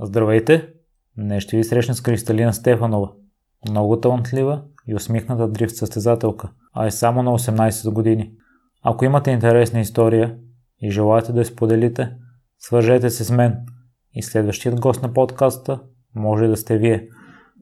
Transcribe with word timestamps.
Здравейте! 0.00 0.68
Днес 1.18 1.42
ще 1.42 1.56
ви 1.56 1.64
срещна 1.64 1.94
с 1.94 2.00
Кристалина 2.00 2.52
Стефанова. 2.52 3.12
Много 3.68 4.00
талантлива 4.00 4.62
и 4.88 4.94
усмихната 4.94 5.48
дрифт 5.48 5.76
състезателка, 5.76 6.50
а 6.72 6.86
е 6.86 6.90
само 6.90 7.22
на 7.22 7.30
18 7.30 7.92
години. 7.92 8.32
Ако 8.82 9.04
имате 9.04 9.30
интересна 9.30 9.80
история 9.80 10.36
и 10.82 10.90
желаете 10.90 11.32
да 11.32 11.40
я 11.40 11.44
споделите, 11.44 12.12
свържете 12.58 13.10
се 13.10 13.24
с 13.24 13.30
мен 13.30 13.56
и 14.14 14.22
следващият 14.22 14.80
гост 14.80 15.02
на 15.02 15.12
подкаста 15.12 15.80
може 16.14 16.46
да 16.46 16.56
сте 16.56 16.78
вие. 16.78 17.08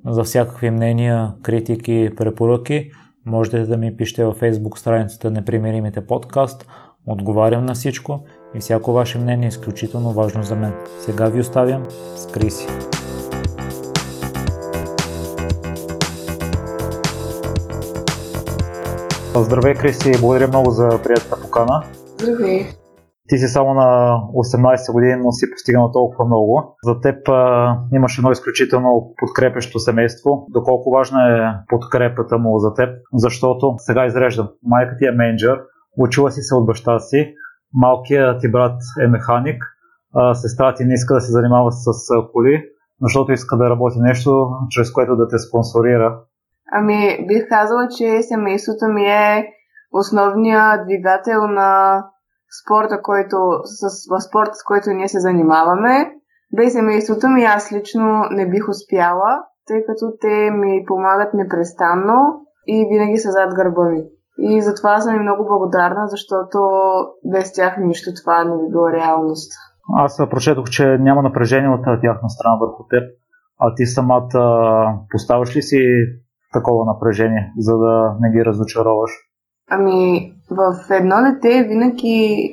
За 0.06 0.24
всякакви 0.24 0.70
мнения, 0.70 1.34
критики 1.42 1.92
и 1.92 2.14
препоръки 2.16 2.90
можете 3.26 3.62
да 3.62 3.76
ми 3.76 3.96
пишете 3.96 4.24
във 4.24 4.40
Facebook 4.40 4.78
страницата 4.78 5.30
Непримиримите 5.30 6.06
подкаст. 6.06 6.66
Отговарям 7.06 7.64
на 7.64 7.74
всичко 7.74 8.24
и 8.54 8.60
всяко 8.60 8.92
ваше 8.92 9.18
мнение 9.18 9.46
е 9.46 9.48
изключително 9.48 10.12
важно 10.12 10.42
за 10.42 10.56
мен. 10.56 10.72
Сега 10.98 11.28
ви 11.28 11.40
оставям 11.40 11.82
с 12.16 12.26
Криси. 12.26 12.66
Здравей, 19.36 19.74
Криси, 19.74 20.12
благодаря 20.20 20.48
много 20.48 20.70
за 20.70 20.88
приятната 21.04 21.42
покана. 21.42 21.82
Здравей. 22.18 22.66
Ти 23.28 23.38
си 23.38 23.46
само 23.46 23.74
на 23.74 24.18
18 24.34 24.92
години, 24.92 25.16
но 25.24 25.32
си 25.32 25.50
постигнал 25.50 25.92
толкова 25.92 26.24
много. 26.24 26.76
За 26.84 27.00
теб 27.00 27.28
а, 27.28 27.76
имаш 27.94 28.18
едно 28.18 28.30
изключително 28.30 29.14
подкрепещо 29.16 29.78
семейство. 29.78 30.46
Доколко 30.50 30.90
важна 30.90 31.20
е 31.28 31.40
подкрепата 31.68 32.38
му 32.38 32.58
за 32.58 32.74
теб? 32.74 32.88
Защото 33.14 33.74
сега 33.78 34.06
изреждам. 34.06 34.48
Майка 34.62 34.96
ти 34.98 35.06
е 35.06 35.10
менеджер, 35.10 35.60
учила 35.98 36.30
си 36.30 36.42
се 36.42 36.54
от 36.54 36.66
баща 36.66 36.98
си, 36.98 37.34
малкият 37.74 38.40
ти 38.40 38.50
брат 38.50 38.78
е 39.04 39.06
механик, 39.08 39.62
а, 40.14 40.34
сестра 40.34 40.74
ти 40.74 40.84
не 40.84 40.94
иска 40.94 41.14
да 41.14 41.20
се 41.20 41.32
занимава 41.32 41.72
с 41.72 41.86
коли, 42.32 42.64
защото 43.02 43.32
иска 43.32 43.56
да 43.56 43.70
работи 43.70 43.98
нещо, 44.00 44.48
чрез 44.70 44.92
което 44.92 45.16
да 45.16 45.28
те 45.28 45.38
спонсорира. 45.38 46.20
Ами, 46.72 47.26
бих 47.28 47.48
казала, 47.48 47.88
че 47.98 48.22
семейството 48.22 48.84
ми 48.94 49.04
е 49.06 49.48
основният 49.92 50.86
двигател 50.86 51.46
на 51.46 52.02
спорта, 52.62 53.02
който, 53.02 53.36
с, 53.64 54.06
в 54.10 54.20
спорта, 54.20 54.54
с 54.54 54.64
който 54.64 54.90
ние 54.90 55.08
се 55.08 55.20
занимаваме. 55.20 56.12
Без 56.56 56.72
семейството 56.72 57.28
ми 57.28 57.44
аз 57.44 57.72
лично 57.72 58.24
не 58.30 58.50
бих 58.50 58.68
успяла, 58.68 59.42
тъй 59.66 59.84
като 59.86 60.12
те 60.20 60.50
ми 60.50 60.84
помагат 60.86 61.34
непрестанно 61.34 62.40
и 62.66 62.86
винаги 62.90 63.18
са 63.18 63.30
зад 63.30 63.54
гърба 63.54 63.84
ми. 63.84 64.04
И 64.38 64.62
затова 64.62 65.00
съм 65.00 65.16
и 65.16 65.18
много 65.18 65.44
благодарна, 65.44 66.08
защото 66.08 66.58
без 67.32 67.52
тях 67.52 67.76
нищо 67.78 68.10
това 68.22 68.44
не 68.44 68.56
би 68.56 68.70
било 68.70 68.90
реалност. 68.90 69.52
Аз 69.96 70.16
прочетох, 70.30 70.64
че 70.70 70.98
няма 71.00 71.22
напрежение 71.22 71.68
от 71.68 71.84
тяхна 71.84 72.30
страна 72.30 72.56
върху 72.60 72.84
теб, 72.90 73.02
а 73.60 73.74
ти 73.74 73.86
самата 73.86 74.40
поставяш 75.10 75.56
ли 75.56 75.62
си 75.62 75.80
такова 76.52 76.84
напрежение, 76.84 77.52
за 77.58 77.78
да 77.78 78.16
не 78.20 78.30
ги 78.30 78.44
разочароваш? 78.44 79.10
Ами, 79.70 80.32
в 80.50 80.90
едно 80.90 81.16
дете 81.22 81.64
винаги 81.68 82.48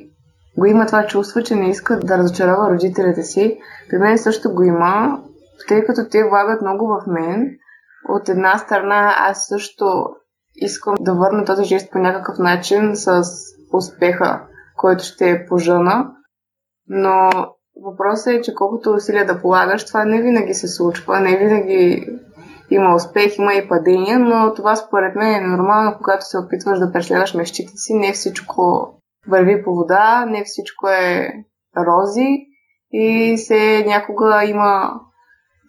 го 0.58 0.66
има 0.66 0.86
това 0.86 1.08
чувство, 1.08 1.42
че 1.42 1.56
не 1.56 1.70
иска 1.70 2.00
да 2.00 2.18
разочарова 2.18 2.70
родителите 2.70 3.24
си. 3.24 3.60
При 3.90 3.98
мен 3.98 4.18
също 4.18 4.54
го 4.54 4.64
има, 4.64 5.20
тъй 5.68 5.86
като 5.86 6.02
те 6.12 6.30
влагат 6.30 6.62
много 6.62 6.88
в 6.88 7.08
мен. 7.08 7.50
От 8.10 8.30
една 8.30 8.58
страна 8.58 9.16
аз 9.18 9.48
също 9.48 9.86
искам 10.56 10.96
да 11.00 11.14
върна 11.14 11.46
този 11.46 11.64
жест 11.64 11.92
по 11.92 12.00
някакъв 12.00 12.40
начин 12.40 12.92
с 12.96 13.24
успеха, 13.74 14.42
който 14.78 15.04
ще 15.04 15.30
е 15.30 15.46
пожъна. 15.46 16.12
Но 16.88 17.30
въпросът 17.84 18.28
е, 18.34 18.42
че 18.42 18.56
колкото 18.56 18.94
усилия 18.94 19.26
да 19.26 19.42
полагаш, 19.42 19.86
това 19.86 20.06
не 20.06 20.22
винаги 20.22 20.54
се 20.54 20.68
случва, 20.68 21.20
не 21.20 21.38
винаги 21.38 22.08
има 22.70 22.96
успех, 22.96 23.38
има 23.38 23.54
и 23.54 23.68
падения, 23.68 24.20
но 24.20 24.54
това 24.54 24.76
според 24.76 25.16
мен 25.16 25.36
е 25.36 25.48
нормално, 25.48 25.98
когато 25.98 26.26
се 26.26 26.38
опитваш 26.38 26.80
да 26.80 26.92
преследваш 26.92 27.34
мечтите 27.34 27.72
си. 27.76 27.94
Не 27.94 28.14
всичко 28.14 28.94
върви 29.28 29.64
по 29.64 29.76
вода, 29.76 30.26
не 30.26 30.44
всичко 30.46 30.88
е 30.88 31.34
рози 31.78 32.28
и 32.92 33.38
се 33.38 33.84
някога 33.88 34.46
има 34.46 34.94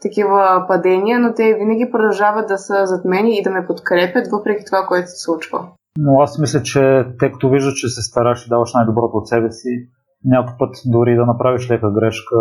такива 0.02 0.64
падения, 0.68 1.20
но 1.20 1.34
те 1.34 1.54
винаги 1.54 1.90
продължават 1.92 2.48
да 2.48 2.58
са 2.58 2.86
зад 2.86 3.04
мен 3.04 3.26
и 3.26 3.42
да 3.42 3.50
ме 3.50 3.66
подкрепят, 3.66 4.26
въпреки 4.32 4.64
това, 4.64 4.86
което 4.88 5.08
се 5.08 5.24
случва. 5.24 5.58
Но 5.98 6.20
аз 6.20 6.38
мисля, 6.38 6.62
че 6.62 7.04
те 7.18 7.32
като 7.32 7.50
виждат, 7.50 7.76
че 7.76 7.88
се 7.88 8.02
стараш 8.02 8.46
и 8.46 8.48
даваш 8.48 8.74
най-доброто 8.74 9.16
от 9.16 9.28
себе 9.28 9.50
си, 9.50 9.88
някой 10.24 10.54
път 10.58 10.74
дори 10.86 11.16
да 11.16 11.26
направиш 11.26 11.70
лека 11.70 11.91
грешка, 11.91 12.36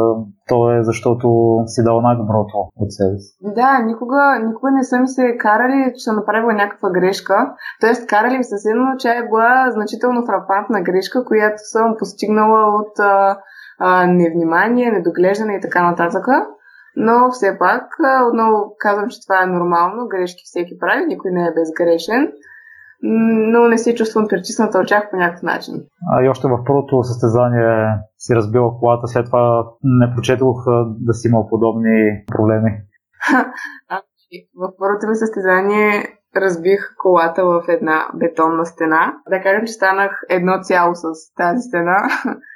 то 0.49 0.71
е 0.71 0.83
защото 0.83 1.27
си 1.65 1.83
дал 1.83 2.01
най-доброто 2.01 2.57
от 2.75 2.91
себе 2.91 3.17
си. 3.17 3.37
Да, 3.41 3.79
никога, 3.79 4.21
никога 4.47 4.71
не 4.71 4.83
съм 4.83 5.07
се 5.07 5.37
карали, 5.37 5.93
че 5.95 6.03
съм 6.03 6.15
направила 6.15 6.53
някаква 6.53 6.89
грешка. 6.89 7.53
Тоест, 7.81 8.07
карали 8.07 8.37
ми 8.37 8.43
се 8.43 8.69
едно, 8.69 8.85
че 8.99 9.09
е 9.09 9.27
била 9.29 9.71
значително 9.71 10.25
фрапантна 10.25 10.81
грешка, 10.81 11.25
която 11.25 11.57
съм 11.57 11.95
постигнала 11.99 12.79
от 12.79 12.99
а, 12.99 13.37
а, 13.79 14.07
невнимание, 14.07 14.91
недоглеждане 14.91 15.53
и 15.53 15.61
така 15.61 15.89
нататък. 15.89 16.25
Но 16.95 17.31
все 17.31 17.57
пак, 17.59 17.83
отново 18.27 18.75
казвам, 18.79 19.09
че 19.09 19.21
това 19.25 19.43
е 19.43 19.53
нормално, 19.57 20.07
грешки 20.07 20.43
всеки 20.45 20.79
прави, 20.79 21.05
никой 21.05 21.31
не 21.31 21.47
е 21.47 21.53
безгрешен, 21.53 22.31
но 23.53 23.67
не 23.67 23.77
се 23.77 23.95
чувствам 23.95 24.27
притисната 24.27 24.77
от 24.79 24.87
тях 24.87 25.09
по 25.11 25.17
някакъв 25.17 25.43
начин. 25.43 25.73
А 26.11 26.23
и 26.23 26.29
още 26.29 26.47
в 26.47 26.63
първото 26.65 27.03
състезание 27.03 27.97
си 28.17 28.35
разбила 28.35 28.79
колата, 28.79 29.07
след 29.07 29.25
това 29.25 29.65
не 29.83 30.15
прочетох 30.15 30.57
да 30.99 31.13
си 31.13 31.27
имал 31.27 31.47
подобни 31.49 32.23
проблеми. 32.27 32.71
в 34.55 34.71
първото 34.77 35.07
ми 35.07 35.15
състезание 35.15 36.03
разбих 36.35 36.93
колата 36.97 37.45
в 37.45 37.63
една 37.67 38.07
бетонна 38.15 38.65
стена. 38.65 39.13
Да 39.29 39.41
кажем, 39.41 39.65
че 39.65 39.73
станах 39.73 40.11
едно 40.29 40.59
цяло 40.61 40.95
с 40.95 41.33
тази 41.37 41.61
стена 41.61 41.97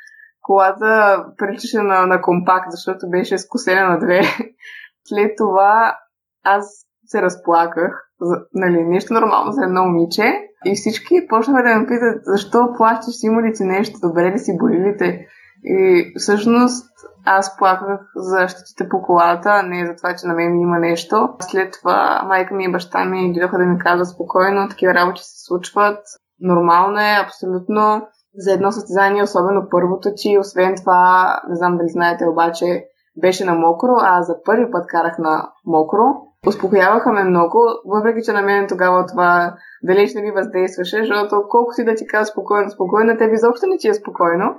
колата 0.46 1.24
приличаше 1.38 1.78
на, 1.78 2.06
на 2.06 2.22
компакт, 2.22 2.72
защото 2.72 3.10
беше 3.10 3.38
скосена 3.38 3.90
на 3.90 4.00
две. 4.00 4.22
След 5.08 5.32
това 5.38 5.98
аз 6.44 6.86
се 7.06 7.22
разплаках. 7.22 8.06
За, 8.22 8.36
нали, 8.54 8.84
нещо 8.84 9.14
нормално 9.14 9.52
за 9.52 9.64
едно 9.64 9.84
момиче. 9.84 10.24
И 10.66 10.76
всички 10.76 11.28
почнаха 11.30 11.64
да 11.64 11.80
ме 11.80 11.88
питат, 11.88 12.22
защо 12.26 12.74
плащаш, 12.78 13.16
има 13.24 13.42
ли 13.42 13.54
ти 13.54 13.64
нещо, 13.64 14.00
добре 14.02 14.32
ли 14.32 14.40
си, 14.40 14.58
боли 14.58 14.80
ли 14.80 14.98
те? 14.98 15.28
И 15.64 16.12
всъщност 16.18 16.86
аз 17.26 17.58
плаках 17.58 18.00
за 18.16 18.48
щетите 18.48 18.90
по 18.90 19.02
колата, 19.02 19.50
а 19.50 19.62
не 19.62 19.86
за 19.86 19.96
това, 19.96 20.16
че 20.16 20.28
на 20.28 20.34
мен 20.34 20.60
има 20.60 20.80
нещо. 20.80 21.30
След 21.40 21.74
това 21.74 22.22
майка 22.28 22.56
ми 22.56 22.66
и 22.66 22.72
баща 22.72 23.06
ми 23.06 23.34
дойдоха 23.34 23.58
да 23.58 23.66
ми 23.66 23.80
казват 23.80 24.08
спокойно, 24.08 24.70
такива 24.70 24.94
работи 24.94 25.22
се 25.24 25.46
случват. 25.46 26.00
Нормално 26.40 27.00
е, 27.00 27.24
абсолютно 27.26 28.08
за 28.38 28.54
едно 28.54 28.72
състезание, 28.72 29.24
особено 29.24 29.68
първото 29.72 30.10
ти. 30.16 30.38
Освен 30.40 30.76
това, 30.76 31.40
не 31.50 31.56
знам 31.56 31.78
дали 31.78 31.90
знаете, 31.90 32.28
обаче 32.28 32.86
беше 33.22 33.46
на 33.46 33.56
мокро, 33.56 33.94
а 34.02 34.22
за 34.24 34.36
първи 34.46 34.72
път 34.72 34.88
карах 34.88 35.18
на 35.20 35.50
мокро. 35.66 36.04
Успокояваха 36.48 37.12
ме 37.12 37.24
много, 37.24 37.60
въпреки 37.86 38.22
че 38.26 38.32
на 38.32 38.42
мен 38.42 38.68
тогава 38.68 39.06
това 39.06 39.56
далеч 39.84 40.14
не 40.16 40.22
ми 40.22 40.32
въздействаше, 40.32 40.98
защото 40.98 41.36
колко 41.50 41.74
си 41.74 41.86
да 41.86 41.96
ти 41.96 42.08
кажа 42.08 42.26
спокойно, 42.26 42.70
спокойно, 42.70 43.18
тебе 43.18 43.34
изобщо 43.34 43.68
не 43.68 43.78
ти 43.78 43.88
е 43.88 43.94
спокойно, 43.94 44.56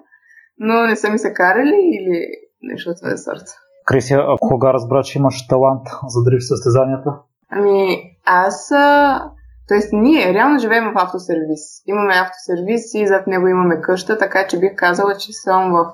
но 0.58 0.82
не 0.82 0.96
са 0.96 1.10
ми 1.10 1.18
се 1.18 1.32
карали 1.32 1.80
или 2.00 2.26
нещо 2.62 2.90
от 2.90 2.96
това 3.02 3.16
сорта. 3.16 3.52
Крисия, 3.84 4.20
а 4.20 4.36
кога 4.40 4.72
разбра, 4.72 5.02
че 5.02 5.18
имаш 5.18 5.46
талант 5.46 5.86
за 6.08 6.24
дрифт 6.24 6.46
състезанията? 6.48 7.10
Ами, 7.50 8.02
аз 8.26 8.72
Тоест, 9.68 9.88
ние 9.92 10.34
реално 10.34 10.58
живеем 10.58 10.84
в 10.84 10.98
автосервис. 10.98 11.82
Имаме 11.86 12.14
автосервис 12.14 12.94
и 12.94 13.06
зад 13.06 13.26
него 13.26 13.48
имаме 13.48 13.80
къща, 13.80 14.18
така 14.18 14.46
че 14.46 14.58
бих 14.58 14.74
казала, 14.76 15.16
че 15.16 15.32
съм 15.32 15.72
в 15.72 15.86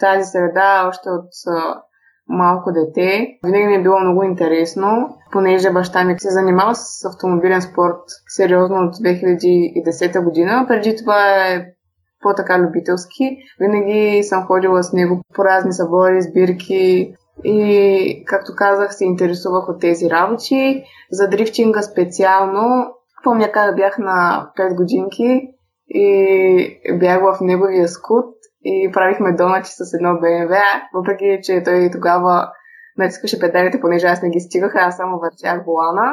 тази 0.00 0.24
среда 0.24 0.84
още 0.88 1.08
от 1.08 1.30
малко 2.28 2.72
дете. 2.72 3.26
Винаги 3.44 3.66
ми 3.66 3.74
е 3.74 3.82
било 3.82 4.00
много 4.00 4.22
интересно, 4.22 5.16
понеже 5.32 5.70
баща 5.70 6.04
ми 6.04 6.14
се 6.18 6.30
занимава 6.30 6.74
с 6.74 7.04
автомобилен 7.04 7.62
спорт 7.62 8.02
сериозно 8.28 8.76
от 8.76 8.94
2010 8.94 10.24
година. 10.24 10.64
Преди 10.68 10.96
това 10.96 11.46
е 11.46 11.66
по-така 12.22 12.58
любителски. 12.58 13.36
Винаги 13.60 14.22
съм 14.22 14.46
ходила 14.46 14.82
с 14.82 14.92
него 14.92 15.22
по 15.34 15.44
разни 15.44 15.72
събори, 15.72 16.22
сбирки 16.22 17.14
и, 17.44 18.24
както 18.26 18.52
казах, 18.56 18.94
се 18.94 19.04
интересувах 19.04 19.68
от 19.68 19.80
тези 19.80 20.10
работи. 20.10 20.84
За 21.10 21.28
дрифтинга 21.28 21.82
специално 21.82 22.86
Помня 23.24 23.52
как 23.52 23.76
бях 23.76 23.98
на 23.98 24.50
5 24.58 24.76
годинки 24.76 25.48
и 25.88 26.98
бях 27.00 27.20
в 27.20 27.40
неговия 27.40 27.88
скут 27.88 28.34
и 28.64 28.90
правихме 28.92 29.32
донати 29.32 29.70
с 29.70 29.94
едно 29.94 30.18
БМВ, 30.20 30.56
въпреки 30.94 31.38
че 31.42 31.62
той 31.64 31.90
тогава 31.92 32.48
натискаше 32.98 33.40
педалите, 33.40 33.80
понеже 33.80 34.06
аз 34.06 34.22
не 34.22 34.30
ги 34.30 34.40
стигах, 34.40 34.72
аз 34.76 34.96
само 34.96 35.18
въртях 35.18 35.64
волана. 35.66 36.12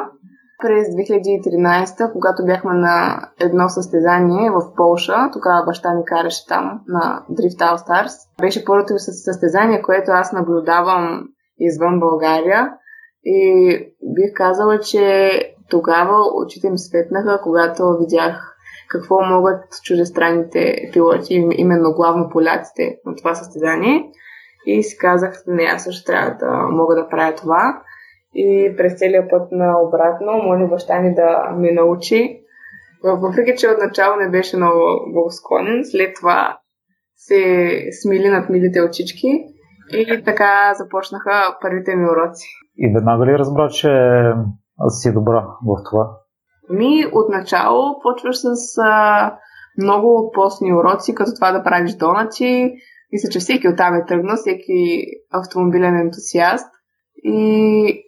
През 0.62 0.88
2013, 0.88 2.12
когато 2.12 2.44
бяхме 2.44 2.74
на 2.74 3.28
едно 3.40 3.68
състезание 3.68 4.50
в 4.50 4.74
Полша, 4.76 5.30
тогава 5.32 5.64
баща 5.66 5.94
ми 5.94 6.04
караше 6.04 6.46
там 6.46 6.80
на 6.88 7.22
Drift 7.30 7.60
All 7.60 7.76
Stars, 7.76 8.40
беше 8.40 8.64
първото 8.64 8.98
състезание, 8.98 9.82
което 9.82 10.10
аз 10.10 10.32
наблюдавам 10.32 11.24
извън 11.58 12.00
България. 12.00 12.72
И 13.24 13.78
бих 14.02 14.32
казала, 14.34 14.80
че 14.80 15.30
тогава 15.70 16.16
очите 16.34 16.70
ми 16.70 16.78
светнаха, 16.78 17.40
когато 17.42 17.98
видях 18.00 18.56
какво 18.88 19.20
могат 19.22 19.64
чуждестранните 19.84 20.90
пилоти, 20.92 21.34
именно 21.56 21.92
главно 21.92 22.28
поляците 22.28 22.98
на 23.06 23.14
това 23.16 23.34
състезание. 23.34 24.10
И 24.66 24.82
си 24.82 24.98
казах, 24.98 25.42
не, 25.46 25.62
аз 25.62 25.84
също 25.84 26.04
трябва 26.04 26.36
да 26.40 26.68
мога 26.70 26.94
да 26.94 27.08
правя 27.08 27.34
това. 27.34 27.82
И 28.34 28.74
през 28.76 28.98
целия 28.98 29.28
път 29.28 29.52
на 29.52 29.80
обратно, 29.80 30.32
моли 30.32 30.68
баща 30.70 31.00
ми 31.00 31.14
да 31.14 31.50
ме 31.56 31.72
научи. 31.72 32.40
Въпреки, 33.04 33.56
че 33.56 33.68
отначало 33.68 34.16
не 34.16 34.30
беше 34.30 34.56
много 34.56 35.12
благосклонен, 35.12 35.82
след 35.84 36.14
това 36.14 36.58
се 37.16 37.78
смили 38.02 38.28
над 38.28 38.48
милите 38.48 38.82
очички 38.82 39.44
и 39.92 40.22
така 40.24 40.74
започнаха 40.74 41.56
първите 41.60 41.96
ми 41.96 42.04
уроци. 42.04 42.48
И 42.76 42.92
веднага 42.94 43.26
ли 43.26 43.38
разбра, 43.38 43.68
че 43.68 43.90
си 44.88 45.12
добра 45.12 45.46
в 45.66 45.82
това? 45.90 46.10
Ми, 46.70 47.06
отначало 47.12 48.00
почваш 48.02 48.36
с 48.36 48.78
а, 48.84 49.34
много 49.82 50.30
постни 50.34 50.74
уроци, 50.74 51.14
като 51.14 51.34
това 51.34 51.52
да 51.52 51.62
правиш 51.62 51.94
донати. 51.94 52.72
Мисля, 53.12 53.28
че 53.30 53.38
всеки 53.38 53.68
оттам 53.68 53.94
е 53.94 54.06
тръгнал, 54.06 54.36
всеки 54.36 55.04
автомобилен 55.32 55.96
ентусиаст. 55.96 56.70
И 57.24 58.04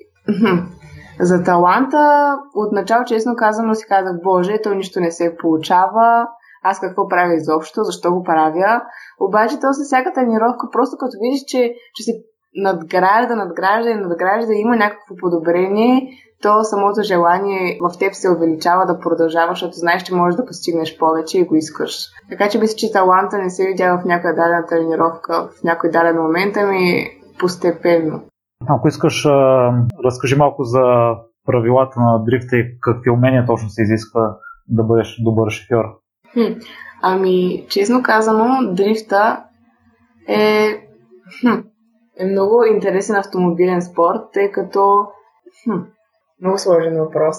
за 1.21 1.43
таланта, 1.43 2.35
отначало, 2.55 3.05
честно 3.05 3.37
казано, 3.37 3.75
си 3.75 3.87
казах, 3.89 4.13
Боже, 4.25 4.59
той 4.63 4.77
нищо 4.77 5.01
не 5.01 5.11
се 5.11 5.37
получава, 5.41 6.27
аз 6.63 6.81
какво 6.81 7.09
правя 7.09 7.35
изобщо, 7.35 7.85
защо 7.85 8.13
го 8.13 8.23
правя. 8.23 8.83
Обаче 9.21 9.61
то 9.61 9.73
с 9.73 9.85
всяка 9.85 10.13
тренировка, 10.13 10.67
просто 10.73 10.97
като 10.99 11.13
видиш, 11.23 11.41
че, 11.47 11.75
че 11.95 12.03
се 12.03 12.13
надгражда, 12.57 13.37
надгражда 13.37 13.91
и 13.91 13.95
надгражда, 13.95 14.53
има 14.53 14.77
някакво 14.77 15.17
подобрение, 15.17 16.09
то 16.43 16.65
самото 16.65 17.03
желание 17.03 17.79
в 17.81 17.99
теб 17.99 18.15
се 18.15 18.31
увеличава 18.31 18.87
да 18.87 19.01
продължаваш, 19.01 19.59
защото 19.59 19.79
знаеш, 19.79 20.03
че 20.03 20.15
можеш 20.15 20.37
да 20.37 20.47
постигнеш 20.47 20.99
повече 20.99 21.39
и 21.39 21.45
го 21.45 21.57
искаш. 21.57 21.97
Така 22.31 22.49
че 22.49 22.59
мисля, 22.59 22.77
че 22.77 22.93
таланта 22.93 23.39
не 23.39 23.51
се 23.51 23.67
видя 23.67 23.99
в 23.99 24.05
някоя 24.05 24.35
дадена 24.35 24.67
тренировка, 24.67 25.49
в 25.61 25.63
някой 25.65 25.91
даден 25.91 26.17
момент, 26.23 26.57
ами 26.57 27.07
постепенно. 27.39 28.23
Ако 28.69 28.89
искаш, 28.89 29.27
разкажи 30.05 30.37
малко 30.37 30.65
за 30.65 30.83
правилата 31.47 32.01
на 32.01 32.25
дрифта 32.25 32.57
и 32.57 32.81
какви 32.81 33.11
умения 33.11 33.47
точно 33.47 33.69
се 33.69 33.83
изисква 33.83 34.37
да 34.69 34.83
бъдеш 34.83 35.17
добър 35.21 35.51
шофьор. 35.51 35.85
Хм, 36.33 36.53
ами, 37.03 37.67
честно 37.69 38.03
казано, 38.03 38.75
дрифта 38.75 39.45
е, 40.29 40.69
хм, 41.41 41.61
е 42.19 42.27
много 42.27 42.65
интересен 42.65 43.17
автомобилен 43.17 43.83
спорт, 43.83 44.21
тъй 44.33 44.51
като 44.51 45.07
хм, 45.65 45.81
много 46.41 46.59
сложен 46.59 46.99
въпрос. 46.99 47.37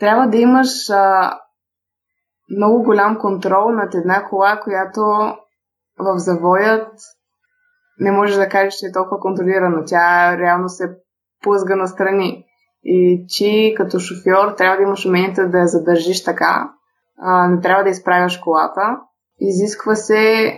Трябва 0.00 0.26
да 0.26 0.36
имаш 0.36 0.90
а, 0.90 1.38
много 2.56 2.82
голям 2.82 3.18
контрол 3.18 3.70
над 3.70 3.94
една 3.94 4.24
кола, 4.24 4.60
която 4.60 5.00
в 5.98 6.18
завоят 6.18 6.92
не 8.00 8.12
можеш 8.12 8.36
да 8.36 8.48
кажеш, 8.48 8.74
че 8.74 8.86
е 8.86 8.92
толкова 8.92 9.20
контролирана. 9.20 9.84
Тя 9.86 10.36
реално 10.38 10.68
се 10.68 10.84
плъзга 11.42 11.76
настрани. 11.76 12.44
И 12.84 13.26
че 13.28 13.74
като 13.76 13.98
шофьор 13.98 14.52
трябва 14.56 14.76
да 14.76 14.82
имаш 14.82 15.06
уменията 15.06 15.48
да 15.48 15.58
я 15.58 15.66
задържиш 15.66 16.24
така. 16.24 16.70
А, 17.18 17.48
не 17.48 17.60
трябва 17.60 17.84
да 17.84 17.90
изправяш 17.90 18.38
колата. 18.38 19.00
Изисква 19.40 19.94
се 19.94 20.52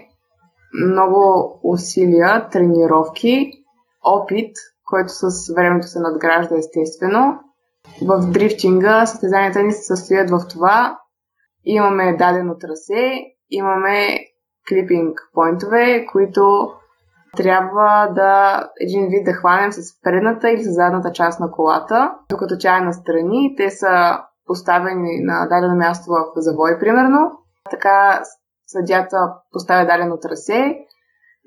много 0.74 1.52
усилия, 1.62 2.48
тренировки, 2.48 3.52
опит, 4.04 4.56
който 4.84 5.08
с 5.08 5.54
времето 5.54 5.86
се 5.86 6.00
надгражда 6.00 6.56
естествено. 6.58 7.40
В 8.06 8.30
дрифтинга 8.30 9.06
състезанията 9.06 9.62
ни 9.62 9.72
се 9.72 9.82
състоят 9.82 10.30
в 10.30 10.40
това. 10.50 10.98
Имаме 11.64 12.16
дадено 12.16 12.58
трасе, 12.58 13.12
имаме 13.50 14.18
клипинг 14.68 15.20
поинтове, 15.34 16.06
които 16.12 16.72
трябва 17.36 18.12
да 18.14 18.62
един 18.80 19.08
вид 19.08 19.24
да 19.24 19.32
хванем 19.32 19.72
с 19.72 20.00
предната 20.02 20.50
или 20.50 20.62
с 20.62 20.74
задната 20.74 21.12
част 21.12 21.40
на 21.40 21.50
колата, 21.50 22.14
докато 22.30 22.58
тя 22.58 22.78
е 22.78 22.80
настрани. 22.80 23.54
Те 23.56 23.70
са 23.70 24.18
поставени 24.46 25.24
на 25.24 25.46
дадено 25.48 25.76
място 25.76 26.10
в 26.10 26.32
завой, 26.36 26.78
примерно. 26.78 27.32
Така 27.70 28.22
съдята 28.72 29.16
поставя 29.52 29.86
дадено 29.86 30.18
трасе 30.18 30.78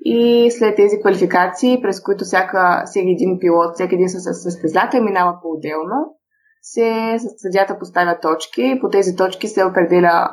и 0.04 0.50
след 0.50 0.76
тези 0.76 1.00
квалификации, 1.00 1.82
през 1.82 2.02
които 2.02 2.24
всяка, 2.24 2.82
всеки 2.86 3.10
един 3.10 3.38
пилот, 3.40 3.74
всеки 3.74 3.94
един 3.94 4.08
състезател 4.08 5.04
минава 5.04 5.38
по-отделно, 5.42 6.16
се 6.62 7.16
съдята 7.36 7.78
поставя 7.78 8.20
точки. 8.20 8.78
По 8.80 8.88
тези 8.88 9.16
точки 9.16 9.48
се 9.48 9.64
определя 9.64 10.30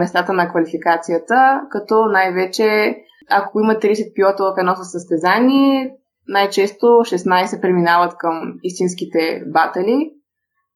местата 0.00 0.32
на 0.32 0.48
квалификацията, 0.48 1.60
като 1.70 2.04
най-вече 2.04 2.96
ако 3.30 3.60
има 3.60 3.72
30 3.72 4.14
пилота 4.14 4.44
в 4.44 4.58
едно 4.58 4.74
състезание, 4.76 5.96
най-често 6.28 6.86
16 6.86 7.60
преминават 7.60 8.16
към 8.18 8.54
истинските 8.62 9.42
батали 9.46 10.10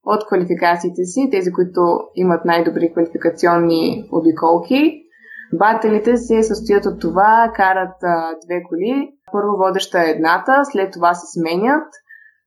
от 0.04 0.26
квалификациите 0.26 1.04
си, 1.04 1.28
тези, 1.30 1.52
които 1.52 1.80
имат 2.14 2.44
най-добри 2.44 2.92
квалификационни 2.92 4.08
обиколки. 4.12 5.02
Баталите 5.52 6.16
се 6.16 6.42
състоят 6.42 6.86
от 6.86 7.00
това, 7.00 7.52
карат 7.54 7.96
а, 8.02 8.34
две 8.46 8.62
коли. 8.68 9.08
Първо 9.32 9.56
водеща 9.56 10.00
е 10.00 10.10
едната, 10.10 10.64
след 10.64 10.92
това 10.92 11.14
се 11.14 11.38
сменят. 11.38 11.88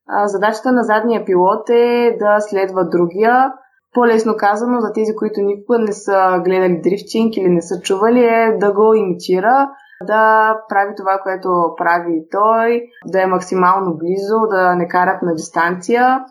А, 0.08 0.28
задачата 0.28 0.72
на 0.72 0.84
задния 0.84 1.26
пилот 1.26 1.70
е 1.70 2.18
да 2.20 2.40
следва 2.40 2.90
другия. 2.90 3.54
По-лесно 3.94 4.34
казано, 4.38 4.80
за 4.80 4.94
тези, 4.94 5.16
които 5.16 5.42
никога 5.42 5.80
не 5.80 5.92
са 5.92 6.42
гледали 6.44 6.82
дрифтинг 6.82 7.38
или 7.38 7.50
не 7.50 7.62
са 7.62 7.82
чували, 7.82 8.26
е 8.26 8.58
да 8.60 8.74
го 8.74 8.94
имитира, 8.94 9.70
да 10.08 10.54
прави 10.70 10.94
това, 10.98 11.20
което 11.24 11.50
прави 11.78 12.26
той, 12.32 12.82
да 13.06 13.22
е 13.22 13.28
максимално 13.28 13.98
близо, 13.98 14.40
да 14.50 14.76
не 14.76 14.88
карат 14.88 15.22
на 15.22 15.36
дистанция, 15.36 16.26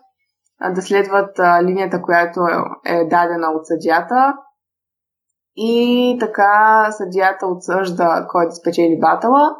да 0.75 0.82
следват 0.82 1.40
линията, 1.62 2.02
която 2.02 2.40
е 2.86 3.04
дадена 3.04 3.50
от 3.50 3.66
съдята 3.66 4.34
и 5.56 6.16
така 6.20 6.87
съдията 6.90 7.46
отсъжда 7.46 8.26
кой 8.28 8.46
да 8.46 8.52
спечели 8.52 8.99
батала. 9.00 9.56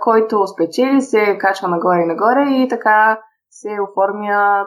Който 0.00 0.46
спечели 0.46 1.00
се 1.00 1.38
качва 1.38 1.68
нагоре 1.68 2.00
и 2.00 2.06
нагоре 2.06 2.64
и 2.64 2.68
така 2.68 3.20
се 3.50 3.68
оформя 3.90 4.66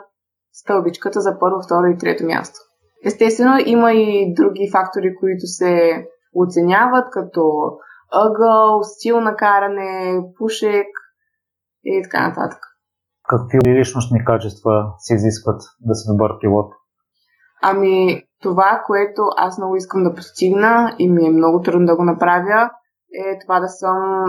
стълбичката 0.53 1.21
за 1.21 1.39
първо, 1.39 1.61
второ 1.65 1.85
и 1.87 1.97
трето 1.97 2.25
място. 2.25 2.59
Естествено, 3.05 3.57
има 3.65 3.91
и 3.91 4.33
други 4.33 4.69
фактори, 4.71 5.15
които 5.19 5.45
се 5.45 6.05
оценяват, 6.35 7.07
като 7.11 7.41
ъгъл, 8.13 8.83
стил 8.83 9.21
на 9.21 9.35
каране, 9.35 10.21
пушек 10.37 10.87
и 11.83 12.01
така 12.03 12.27
нататък. 12.27 12.59
Какви 13.29 13.79
личностни 13.79 14.25
качества 14.25 14.93
се 14.97 15.13
изискват 15.13 15.61
да 15.81 15.95
си 15.95 16.07
добър 16.11 16.31
пилот? 16.41 16.73
Ами, 17.65 18.23
това, 18.41 18.83
което 18.87 19.21
аз 19.37 19.57
много 19.57 19.75
искам 19.75 20.03
да 20.03 20.13
постигна 20.13 20.95
и 20.99 21.09
ми 21.11 21.25
е 21.25 21.31
много 21.31 21.61
трудно 21.61 21.85
да 21.85 21.95
го 21.95 22.03
направя, 22.03 22.69
е 23.13 23.39
това 23.39 23.59
да 23.59 23.67
съм 23.67 24.25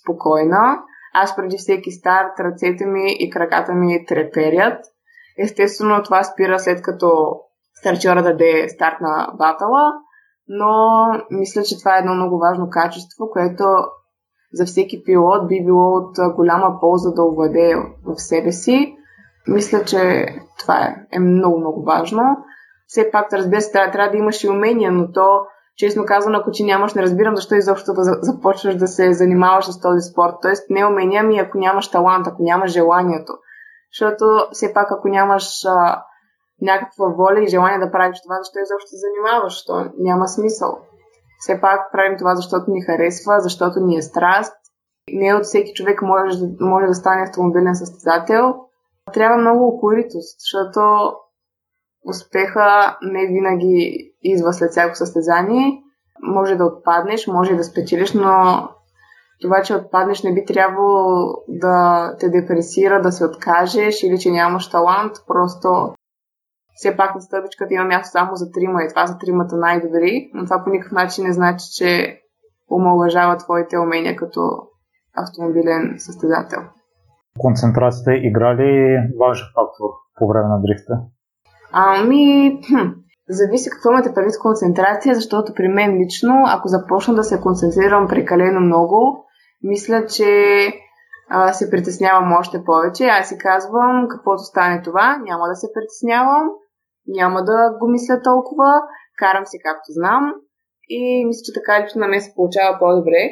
спокойна. 0.00 0.78
Аз 1.14 1.36
преди 1.36 1.56
всеки 1.58 1.90
старт 1.90 2.40
ръцете 2.40 2.86
ми 2.86 3.16
и 3.18 3.30
краката 3.30 3.72
ми 3.72 4.06
треперят. 4.06 4.84
Естествено, 5.38 6.02
това 6.02 6.24
спира 6.24 6.58
след 6.58 6.82
като 6.82 7.10
старчора 7.80 8.22
даде 8.22 8.68
старт 8.68 8.96
на 9.00 9.28
батала, 9.38 9.92
но 10.48 10.72
мисля, 11.30 11.62
че 11.62 11.78
това 11.78 11.96
е 11.96 11.98
едно 11.98 12.14
много 12.14 12.38
важно 12.38 12.70
качество, 12.70 13.30
което 13.32 13.64
за 14.52 14.64
всеки 14.64 15.02
пилот 15.04 15.48
би 15.48 15.64
било 15.64 15.96
от 15.96 16.34
голяма 16.36 16.80
полза 16.80 17.10
да 17.10 17.24
овладее 17.24 17.74
в 18.04 18.16
себе 18.16 18.52
си. 18.52 18.96
Мисля, 19.46 19.84
че 19.84 20.26
това 20.58 20.82
е, 20.82 20.96
е 21.12 21.18
много, 21.18 21.58
много 21.58 21.82
важно. 21.82 22.22
Все 22.86 23.10
пак, 23.10 23.32
разбира 23.32 23.60
се, 23.60 23.72
трябва, 23.72 23.92
трябва 23.92 24.10
да 24.10 24.18
имаш 24.18 24.44
и 24.44 24.48
умения, 24.48 24.92
но 24.92 25.12
то, 25.12 25.40
честно 25.76 26.04
казано, 26.06 26.38
ако 26.38 26.50
ти 26.50 26.64
нямаш, 26.64 26.94
не 26.94 27.02
разбирам 27.02 27.36
защо 27.36 27.54
изобщо 27.54 27.92
да 27.92 28.02
започваш 28.02 28.76
да 28.76 28.86
се 28.86 29.12
занимаваш 29.12 29.64
с 29.64 29.80
този 29.80 30.00
спорт. 30.00 30.34
Тоест, 30.42 30.70
не 30.70 30.86
умения 30.86 31.22
ми, 31.22 31.38
ако 31.38 31.58
нямаш 31.58 31.90
талант, 31.90 32.26
ако 32.26 32.42
нямаш 32.42 32.70
желанието. 32.70 33.32
Защото 33.92 34.24
все 34.52 34.74
пак, 34.74 34.88
ако 34.90 35.08
нямаш 35.08 35.64
а, 35.64 36.02
някаква 36.62 37.06
воля 37.08 37.42
и 37.42 37.48
желание 37.48 37.78
да 37.78 37.92
правиш 37.92 38.18
това, 38.22 38.36
защо 38.38 38.58
изобщо 38.58 38.88
се 38.88 38.96
занимаваш? 38.96 39.64
То 39.64 39.90
няма 39.98 40.28
смисъл. 40.28 40.78
Все 41.38 41.60
пак 41.60 41.92
правим 41.92 42.18
това, 42.18 42.34
защото 42.34 42.64
ни 42.70 42.82
харесва, 42.82 43.40
защото 43.40 43.80
ни 43.80 43.96
е 43.96 44.02
страст. 44.02 44.56
Не 45.12 45.34
от 45.34 45.44
всеки 45.44 45.72
човек 45.74 46.02
може, 46.02 46.38
може 46.60 46.86
да 46.86 46.94
стане 46.94 47.22
автомобилен 47.22 47.74
състезател. 47.74 48.54
Трябва 49.12 49.36
много 49.36 49.68
упоритост, 49.68 50.40
защото 50.40 51.12
успеха 52.08 52.96
не 53.02 53.26
винаги 53.26 54.12
идва 54.22 54.52
след 54.52 54.70
всяко 54.70 54.96
състезание. 54.96 55.82
Може 56.22 56.54
да 56.54 56.64
отпаднеш, 56.64 57.26
може 57.26 57.54
да 57.54 57.64
спечелиш, 57.64 58.12
но 58.12 58.68
това, 59.42 59.62
че 59.62 59.74
отпаднеш, 59.74 60.22
не 60.22 60.34
би 60.34 60.44
трябвало 60.44 61.32
да 61.48 62.16
те 62.20 62.28
депресира, 62.28 63.02
да 63.02 63.12
се 63.12 63.24
откажеш 63.24 64.02
или 64.02 64.18
че 64.18 64.30
нямаш 64.30 64.70
талант. 64.70 65.12
Просто 65.26 65.94
все 66.74 66.96
пак 66.96 67.14
на 67.14 67.20
стъпичката 67.20 67.74
има 67.74 67.84
място 67.84 68.10
само 68.12 68.36
за 68.36 68.50
трима 68.50 68.82
и 68.82 68.88
това 68.88 69.06
са 69.06 69.18
тримата 69.18 69.56
най-добри, 69.56 70.30
но 70.34 70.44
това 70.44 70.64
по 70.64 70.70
никакъв 70.70 70.92
начин 70.92 71.24
не 71.24 71.32
значи, 71.32 71.66
че 71.76 72.20
омалъжава 72.70 73.36
твоите 73.36 73.78
умения 73.78 74.16
като 74.16 74.40
автомобилен 75.16 75.94
състезател. 75.98 76.60
Концентрацията 77.38 78.14
игра 78.14 78.56
ли 78.56 78.98
важен 79.20 79.46
фактор 79.54 79.90
по 80.18 80.28
време 80.28 80.48
на 80.48 80.60
дрифта? 80.60 81.13
Ами, 81.76 82.60
хм, 82.68 82.88
зависи 83.28 83.70
какво 83.70 83.90
имате 83.90 84.14
предвид 84.14 84.38
концентрация, 84.38 85.14
защото 85.14 85.54
при 85.54 85.68
мен 85.68 85.98
лично, 85.98 86.34
ако 86.46 86.68
започна 86.68 87.14
да 87.14 87.24
се 87.24 87.40
концентрирам 87.40 88.08
прекалено 88.08 88.60
много, 88.60 89.24
мисля, 89.62 90.06
че 90.06 90.32
а, 91.28 91.52
се 91.52 91.70
притеснявам 91.70 92.32
още 92.32 92.64
повече. 92.64 93.04
Аз 93.04 93.28
си 93.28 93.38
казвам, 93.38 94.06
каквото 94.10 94.42
стане 94.42 94.82
това, 94.82 95.16
няма 95.16 95.48
да 95.48 95.54
се 95.54 95.66
притеснявам, 95.74 96.48
няма 97.06 97.44
да 97.44 97.70
го 97.80 97.88
мисля 97.88 98.22
толкова, 98.22 98.82
карам 99.18 99.46
се 99.46 99.58
както 99.64 99.88
знам 99.88 100.34
и 100.88 101.24
мисля, 101.26 101.42
че 101.44 101.60
така 101.60 101.84
лично 101.84 102.00
на 102.00 102.08
мен 102.08 102.20
се 102.20 102.34
получава 102.34 102.78
по-добре. 102.78 103.30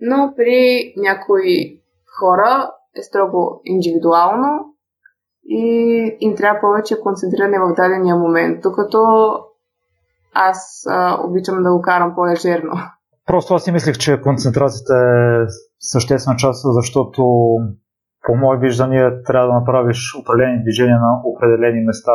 Но 0.00 0.32
при 0.36 0.94
някои 0.96 1.80
хора 2.20 2.70
е 2.96 3.02
строго 3.02 3.60
индивидуално 3.64 4.71
и 5.44 6.16
им 6.20 6.36
трябва 6.36 6.60
повече 6.60 7.00
концентриране 7.00 7.58
в 7.58 7.74
дадения 7.74 8.16
момент, 8.16 8.62
докато 8.62 8.98
аз 10.34 10.86
а, 10.90 11.18
обичам 11.24 11.62
да 11.62 11.72
го 11.72 11.82
карам 11.82 12.14
по-лежерно. 12.14 12.72
Просто 13.26 13.54
аз 13.54 13.64
си 13.64 13.72
мислех, 13.72 13.98
че 13.98 14.20
концентрацията 14.20 14.94
е 14.94 15.46
съществена 15.78 16.36
част, 16.36 16.60
защото 16.64 17.22
по 18.26 18.34
мое 18.34 18.58
виждане 18.58 19.22
трябва 19.22 19.46
да 19.46 19.54
направиш 19.54 19.98
определени 20.20 20.62
движения 20.62 20.98
на 21.00 21.20
определени 21.24 21.84
места 21.86 22.12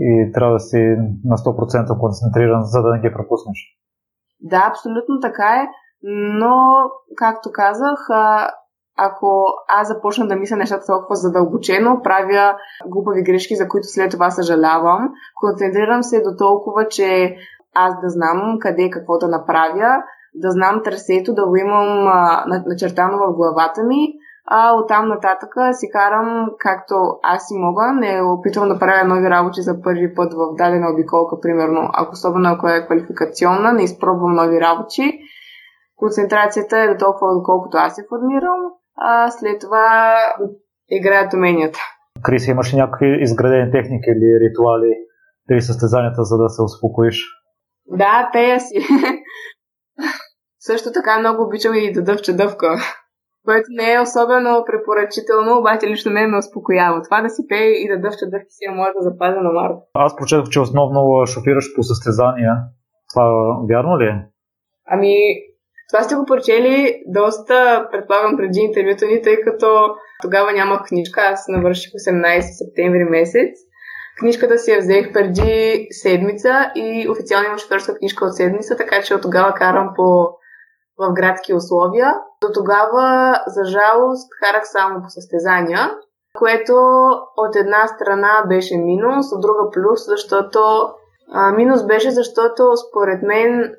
и 0.00 0.32
трябва 0.34 0.52
да 0.52 0.60
си 0.60 0.96
на 1.24 1.36
100% 1.36 1.98
концентриран, 2.00 2.62
за 2.62 2.82
да 2.82 2.92
не 2.92 3.00
ги 3.00 3.14
пропуснеш. 3.14 3.58
Да, 4.40 4.66
абсолютно 4.70 5.20
така 5.20 5.48
е, 5.62 5.66
но, 6.40 6.54
както 7.16 7.50
казах, 7.52 7.98
ако 8.98 9.44
аз 9.68 9.88
започна 9.88 10.28
да 10.28 10.36
мисля 10.36 10.56
нещата 10.56 10.86
толкова 10.86 11.14
задълбочено, 11.14 12.00
правя 12.02 12.56
глупави 12.86 13.22
грешки, 13.22 13.56
за 13.56 13.68
които 13.68 13.86
след 13.86 14.10
това 14.10 14.30
съжалявам. 14.30 15.08
Концентрирам 15.40 16.02
се 16.02 16.22
до 16.22 16.36
толкова, 16.38 16.88
че 16.88 17.36
аз 17.74 18.00
да 18.00 18.08
знам 18.08 18.58
къде 18.60 18.82
и 18.82 18.90
какво 18.90 19.18
да 19.18 19.28
направя, 19.28 20.02
да 20.34 20.50
знам 20.50 20.82
трасето, 20.84 21.34
да 21.34 21.46
го 21.46 21.56
имам 21.56 22.06
а, 22.08 22.44
начертано 22.66 23.18
в 23.18 23.36
главата 23.36 23.82
ми, 23.82 24.12
а 24.50 24.74
оттам 24.74 25.08
нататък 25.08 25.54
си 25.72 25.90
карам 25.92 26.48
както 26.58 26.94
аз 27.22 27.46
си 27.46 27.54
мога, 27.56 27.92
не 27.92 28.22
опитвам 28.22 28.68
да 28.68 28.78
правя 28.78 29.08
нови 29.08 29.30
работи 29.30 29.62
за 29.62 29.82
първи 29.82 30.14
път 30.14 30.32
в 30.34 30.56
дадена 30.58 30.92
обиколка, 30.92 31.40
примерно, 31.40 31.90
ако 31.92 32.12
особено 32.12 32.48
ако 32.48 32.68
е 32.68 32.86
квалификационна, 32.86 33.72
не 33.72 33.82
изпробвам 33.82 34.34
нови 34.34 34.60
работи. 34.60 35.18
Концентрацията 35.96 36.78
е 36.78 36.88
до 36.88 36.98
толкова, 36.98 37.34
доколкото 37.34 37.76
аз 37.76 37.94
се 37.94 38.06
формирам, 38.08 38.60
а 39.00 39.30
след 39.30 39.60
това 39.60 40.16
играят 40.88 41.32
уменията. 41.32 41.78
Крис, 42.22 42.48
имаш 42.48 42.74
ли 42.74 42.76
някакви 42.76 43.22
изградени 43.22 43.70
техники 43.70 44.10
или 44.10 44.48
ритуали 44.48 44.92
при 45.48 45.62
състезанията, 45.62 46.24
за 46.24 46.36
да 46.38 46.48
се 46.48 46.62
успокоиш? 46.62 47.24
Да, 47.86 48.30
тея 48.32 48.60
си. 48.60 48.74
Също 50.60 50.92
така 50.92 51.18
много 51.18 51.42
обичам 51.42 51.74
и 51.74 51.92
да 51.92 52.02
дъвча 52.02 52.32
дъвка, 52.36 52.68
което 53.46 53.66
не 53.70 53.92
е 53.92 54.00
особено 54.00 54.64
препоръчително, 54.66 55.58
обаче 55.58 55.86
лично 55.86 56.12
мен 56.12 56.30
ме 56.30 56.38
успокоява. 56.38 57.02
Това 57.02 57.22
да 57.22 57.30
си 57.30 57.42
пее 57.48 57.70
и 57.82 57.88
да 57.88 58.00
дъвча 58.00 58.26
дъвки 58.30 58.52
си 58.56 58.64
е 58.68 58.74
моята 58.74 59.00
запазена 59.02 59.52
марка. 59.52 59.80
Аз 59.94 60.16
прочетох, 60.16 60.48
че 60.48 60.60
основно 60.60 61.26
шофираш 61.26 61.66
по 61.76 61.82
състезания. 61.82 62.54
Това 63.10 63.24
вярно 63.70 63.98
ли 64.00 64.04
е? 64.04 64.16
Ами, 64.86 65.14
това 65.88 66.02
сте 66.02 66.14
го 66.14 66.24
прочели 66.24 67.02
доста, 67.06 67.88
предполагам, 67.92 68.36
преди 68.36 68.60
интервюто 68.60 69.06
ни, 69.06 69.22
тъй 69.22 69.40
като 69.40 69.94
тогава 70.22 70.52
нямах 70.52 70.82
книжка. 70.88 71.20
Аз 71.20 71.48
навърших 71.48 71.92
18 71.92 72.40
септември 72.40 73.04
месец. 73.04 73.50
Книжката 74.20 74.58
си 74.58 74.70
я 74.70 74.78
взех 74.78 75.12
преди 75.12 75.86
седмица 75.90 76.70
и 76.74 77.08
официално 77.10 77.46
имам 77.46 77.58
шофьорска 77.58 77.94
книжка 77.94 78.24
от 78.24 78.34
седмица, 78.34 78.76
така 78.76 79.02
че 79.02 79.14
от 79.14 79.22
тогава 79.22 79.54
карам 79.54 79.92
по 79.96 80.28
в 80.98 81.12
градски 81.12 81.54
условия. 81.54 82.14
До 82.40 82.48
тогава, 82.54 83.38
за 83.46 83.64
жалост, 83.64 84.28
карах 84.42 84.62
само 84.64 85.02
по 85.02 85.08
състезания, 85.08 85.90
което 86.38 86.74
от 87.36 87.56
една 87.56 87.88
страна 87.88 88.44
беше 88.48 88.76
минус, 88.76 89.26
от 89.32 89.40
друга 89.40 89.70
плюс, 89.72 90.00
защото 90.06 90.60
а, 91.32 91.52
минус 91.52 91.86
беше, 91.86 92.10
защото 92.10 92.62
според 92.76 93.22
мен 93.22 93.74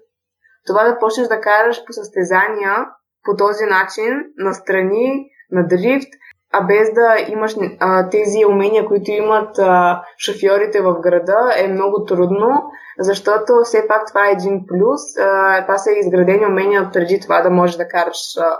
това 0.67 0.83
да 0.83 0.99
почнеш 0.99 1.27
да 1.27 1.41
караш 1.41 1.85
по 1.85 1.93
състезания 1.93 2.85
по 3.23 3.35
този 3.35 3.65
начин, 3.65 4.13
настрани, 4.37 5.25
на 5.51 5.67
дрифт, 5.67 6.09
а 6.53 6.63
без 6.63 6.93
да 6.93 7.15
имаш 7.31 7.55
а, 7.79 8.09
тези 8.09 8.45
умения, 8.45 8.85
които 8.85 9.11
имат 9.11 9.59
а, 9.59 10.01
шофьорите 10.17 10.81
в 10.81 10.99
града, 10.99 11.53
е 11.57 11.67
много 11.67 12.05
трудно, 12.05 12.63
защото 12.99 13.53
все 13.63 13.87
пак 13.87 14.07
това 14.07 14.27
е 14.27 14.31
един 14.31 14.65
плюс. 14.67 15.01
А, 15.19 15.61
това 15.65 15.77
са 15.77 15.91
изградени 15.91 16.45
умения 16.45 16.89
преди 16.93 17.19
това 17.19 17.41
да 17.41 17.49
можеш 17.49 17.75
да 17.75 17.87
караш 17.87 18.17
а, 18.39 18.57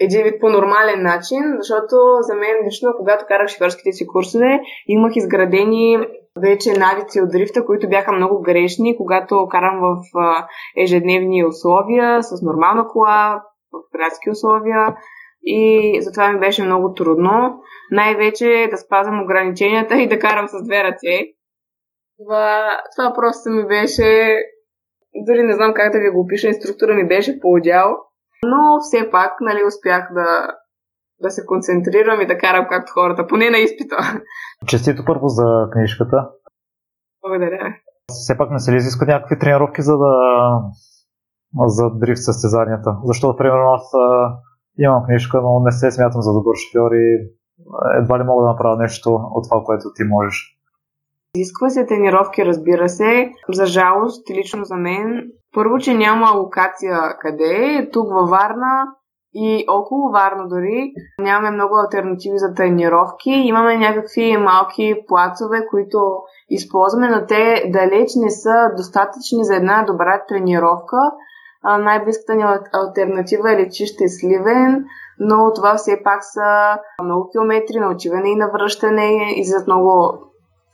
един 0.00 0.24
вид 0.24 0.40
по 0.40 0.48
нормален 0.48 1.02
начин, 1.02 1.42
защото 1.58 1.96
за 2.20 2.34
мен 2.34 2.56
лично, 2.66 2.90
когато 2.98 3.24
карах 3.28 3.48
шофьорските 3.48 3.92
си 3.92 4.06
курсове, 4.06 4.60
имах 4.86 5.12
изградени 5.16 6.06
вече 6.36 6.78
навици 6.78 7.20
от 7.20 7.30
дрифта, 7.30 7.64
които 7.64 7.88
бяха 7.88 8.12
много 8.12 8.42
грешни, 8.42 8.96
когато 8.96 9.48
карам 9.50 9.80
в 9.80 9.96
ежедневни 10.76 11.44
условия, 11.44 12.22
с 12.22 12.42
нормална 12.42 12.88
кола, 12.88 13.42
в 13.72 13.98
градски 13.98 14.30
условия 14.30 14.96
и 15.42 15.98
затова 16.02 16.32
ми 16.32 16.40
беше 16.40 16.64
много 16.64 16.94
трудно. 16.94 17.60
Най-вече 17.90 18.68
да 18.70 18.76
спазвам 18.76 19.22
ограниченията 19.22 19.94
и 19.96 20.08
да 20.08 20.18
карам 20.18 20.48
с 20.48 20.64
две 20.66 20.84
ръце. 20.84 21.26
Това, 22.18 22.80
това 22.96 23.12
просто 23.14 23.50
ми 23.50 23.66
беше... 23.66 24.36
Дори 25.26 25.42
не 25.42 25.54
знам 25.54 25.74
как 25.74 25.92
да 25.92 25.98
ви 25.98 26.10
го 26.10 26.20
опиша, 26.20 26.48
инструктора 26.48 26.94
ми 26.94 27.08
беше 27.08 27.40
по-отдял. 27.40 27.96
Но 28.44 28.78
все 28.80 29.10
пак, 29.10 29.32
нали, 29.40 29.64
успях 29.66 30.08
да, 30.14 30.54
да 31.22 31.30
се 31.30 31.46
концентрирам 31.46 32.20
и 32.20 32.26
да 32.26 32.38
карам 32.38 32.66
както 32.68 32.92
хората, 32.92 33.26
поне 33.26 33.50
на 33.50 33.58
изпита. 33.58 33.96
Честито 34.66 35.02
първо 35.06 35.28
за 35.28 35.68
книжката. 35.72 36.28
Благодаря. 37.22 37.74
Все 38.08 38.38
пак 38.38 38.50
не 38.50 38.58
се 38.58 38.72
ли 38.72 38.76
изискват 38.76 39.08
някакви 39.08 39.38
тренировки 39.38 39.82
за 39.82 39.98
да 39.98 40.12
за 41.66 41.90
дрифт 41.90 42.22
състезанията? 42.22 42.96
Защото, 43.04 43.36
примерно, 43.36 43.70
аз 43.72 43.92
имам 44.78 45.04
книжка, 45.06 45.40
но 45.42 45.60
не 45.64 45.72
се 45.72 45.90
смятам 45.90 46.22
за 46.22 46.32
добър 46.32 46.54
шофьор 46.56 46.90
и 46.92 47.06
едва 48.02 48.18
ли 48.18 48.24
мога 48.24 48.42
да 48.42 48.50
направя 48.50 48.76
нещо 48.76 49.10
от 49.10 49.44
това, 49.48 49.62
което 49.64 49.84
ти 49.96 50.02
можеш. 50.04 50.56
Изисква 51.34 51.70
се 51.70 51.86
тренировки, 51.86 52.44
разбира 52.44 52.88
се. 52.88 53.30
За 53.48 53.66
жалост, 53.66 54.30
лично 54.30 54.64
за 54.64 54.76
мен, 54.76 55.22
първо, 55.54 55.78
че 55.78 55.94
няма 55.94 56.30
локация 56.30 56.98
къде 57.18 57.78
е. 57.78 57.90
Тук 57.90 58.08
във 58.12 58.30
Варна 58.30 58.86
и 59.34 59.64
около 59.68 60.10
Варна 60.10 60.48
дори 60.48 60.92
нямаме 61.18 61.50
много 61.50 61.74
альтернативи 61.76 62.38
за 62.38 62.54
тренировки. 62.54 63.30
Имаме 63.30 63.76
някакви 63.76 64.36
малки 64.36 64.94
плацове, 65.08 65.66
които 65.70 65.98
използваме, 66.48 67.08
но 67.08 67.26
те 67.26 67.64
далеч 67.68 68.10
не 68.16 68.30
са 68.30 68.70
достатъчни 68.76 69.44
за 69.44 69.56
една 69.56 69.84
добра 69.86 70.22
тренировка. 70.28 70.96
най-близката 71.64 72.34
ни 72.34 72.44
альтернатива 72.72 73.52
е 73.52 73.56
лечище 73.56 74.08
Сливен, 74.08 74.84
но 75.18 75.52
това 75.54 75.74
все 75.74 76.00
пак 76.04 76.18
са 76.22 76.78
много 77.04 77.28
километри 77.30 77.78
на 77.78 77.90
отиване 77.90 78.30
и 78.30 78.36
на 78.36 78.50
връщане 78.52 79.34
и 79.36 79.44
за 79.44 79.64
много 79.66 80.18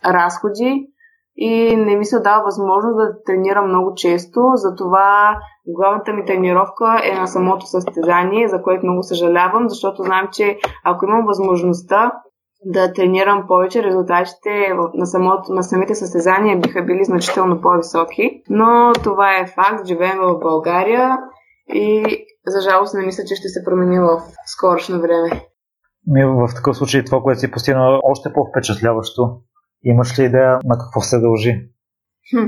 разходи 0.04 0.88
и 1.36 1.76
не 1.76 1.96
ми 1.96 2.04
се 2.04 2.20
дава 2.20 2.44
възможност 2.44 2.96
да 2.96 3.22
тренирам 3.26 3.68
много 3.68 3.94
често, 3.94 4.40
затова 4.54 5.38
главната 5.66 6.12
ми 6.12 6.24
тренировка 6.24 7.00
е 7.04 7.20
на 7.20 7.26
самото 7.26 7.66
състезание, 7.66 8.48
за 8.48 8.62
което 8.62 8.86
много 8.86 9.02
съжалявам, 9.02 9.68
защото 9.68 10.02
знам, 10.02 10.28
че 10.32 10.58
ако 10.84 11.04
имам 11.04 11.26
възможността 11.26 12.12
да 12.64 12.92
тренирам 12.92 13.44
повече, 13.48 13.82
резултатите 13.82 14.74
на, 14.94 15.06
самото, 15.06 15.52
на 15.52 15.62
самите 15.62 15.94
състезания 15.94 16.58
биха 16.58 16.82
били 16.82 17.04
значително 17.04 17.60
по-високи. 17.60 18.42
Но 18.50 18.92
това 19.04 19.38
е 19.38 19.46
факт, 19.46 19.86
живеем 19.86 20.18
в 20.18 20.38
България 20.38 21.18
и 21.74 22.04
за 22.46 22.60
жалост 22.70 22.94
не 22.94 23.06
мисля, 23.06 23.24
че 23.28 23.34
ще 23.34 23.48
се 23.48 23.64
промени 23.64 23.98
в 23.98 24.20
скорошно 24.46 25.00
време. 25.00 25.46
В 26.14 26.54
такъв 26.54 26.76
случай 26.76 27.04
това, 27.04 27.20
което 27.20 27.40
си 27.40 27.50
постигнал, 27.50 27.94
е 27.94 28.00
още 28.02 28.32
по-впечатляващо. 28.32 29.22
Имаш 29.86 30.18
ли 30.18 30.24
идея 30.24 30.58
на 30.64 30.78
какво 30.78 31.00
се 31.00 31.18
дължи? 31.18 31.52
Хм. 32.30 32.46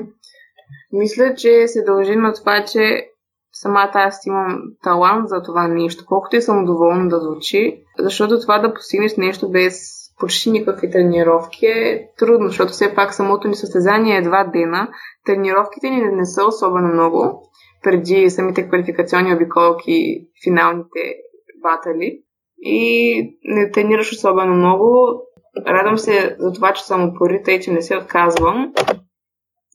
Мисля, 0.92 1.34
че 1.34 1.68
се 1.68 1.82
дължи 1.82 2.16
на 2.16 2.32
това, 2.32 2.64
че 2.64 3.08
самата 3.52 3.92
аз 3.94 4.26
имам 4.26 4.62
талант 4.82 5.28
за 5.28 5.42
това 5.42 5.68
нещо, 5.68 6.04
колкото 6.06 6.36
и 6.36 6.42
съм 6.42 6.64
доволна 6.64 7.08
да 7.08 7.20
звучи, 7.20 7.82
защото 7.98 8.40
това 8.40 8.58
да 8.58 8.74
постигнеш 8.74 9.16
нещо 9.16 9.50
без 9.50 9.98
почти 10.18 10.50
никакви 10.50 10.90
тренировки 10.90 11.66
е 11.66 12.08
трудно, 12.18 12.48
защото 12.48 12.72
все 12.72 12.94
пак 12.94 13.14
самото 13.14 13.48
ни 13.48 13.54
състезание 13.54 14.16
е 14.16 14.22
два 14.22 14.44
дена. 14.44 14.88
Тренировките 15.26 15.90
ни 15.90 16.02
не 16.02 16.26
са 16.26 16.44
особено 16.44 16.88
много 16.88 17.42
преди 17.82 18.30
самите 18.30 18.68
квалификационни 18.68 19.34
обиколки, 19.34 20.26
финалните 20.44 21.14
батали. 21.62 22.22
И 22.60 23.38
не 23.44 23.70
тренираш 23.70 24.12
особено 24.12 24.54
много. 24.54 25.20
Радвам 25.66 25.98
се 25.98 26.36
за 26.38 26.52
това, 26.52 26.72
че 26.72 26.84
съм 26.84 27.08
упорита 27.08 27.52
и 27.52 27.60
че 27.60 27.72
не 27.72 27.82
се 27.82 27.96
отказвам. 27.96 28.72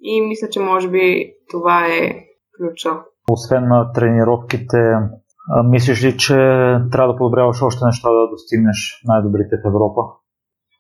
И 0.01 0.22
мисля, 0.22 0.50
че 0.50 0.60
може 0.60 0.89
би 0.89 1.34
това 1.51 1.86
е 1.86 2.00
ключа. 2.58 2.89
Освен 3.32 3.68
на 3.68 3.92
тренировките, 3.94 4.77
мислиш 5.65 6.03
ли, 6.03 6.18
че 6.18 6.36
трябва 6.92 7.13
да 7.13 7.18
подобряваш 7.18 7.62
още 7.62 7.86
неща 7.86 8.10
да 8.10 8.30
достигнеш 8.30 9.01
най-добрите 9.06 9.56
в 9.56 9.68
Европа? 9.68 10.01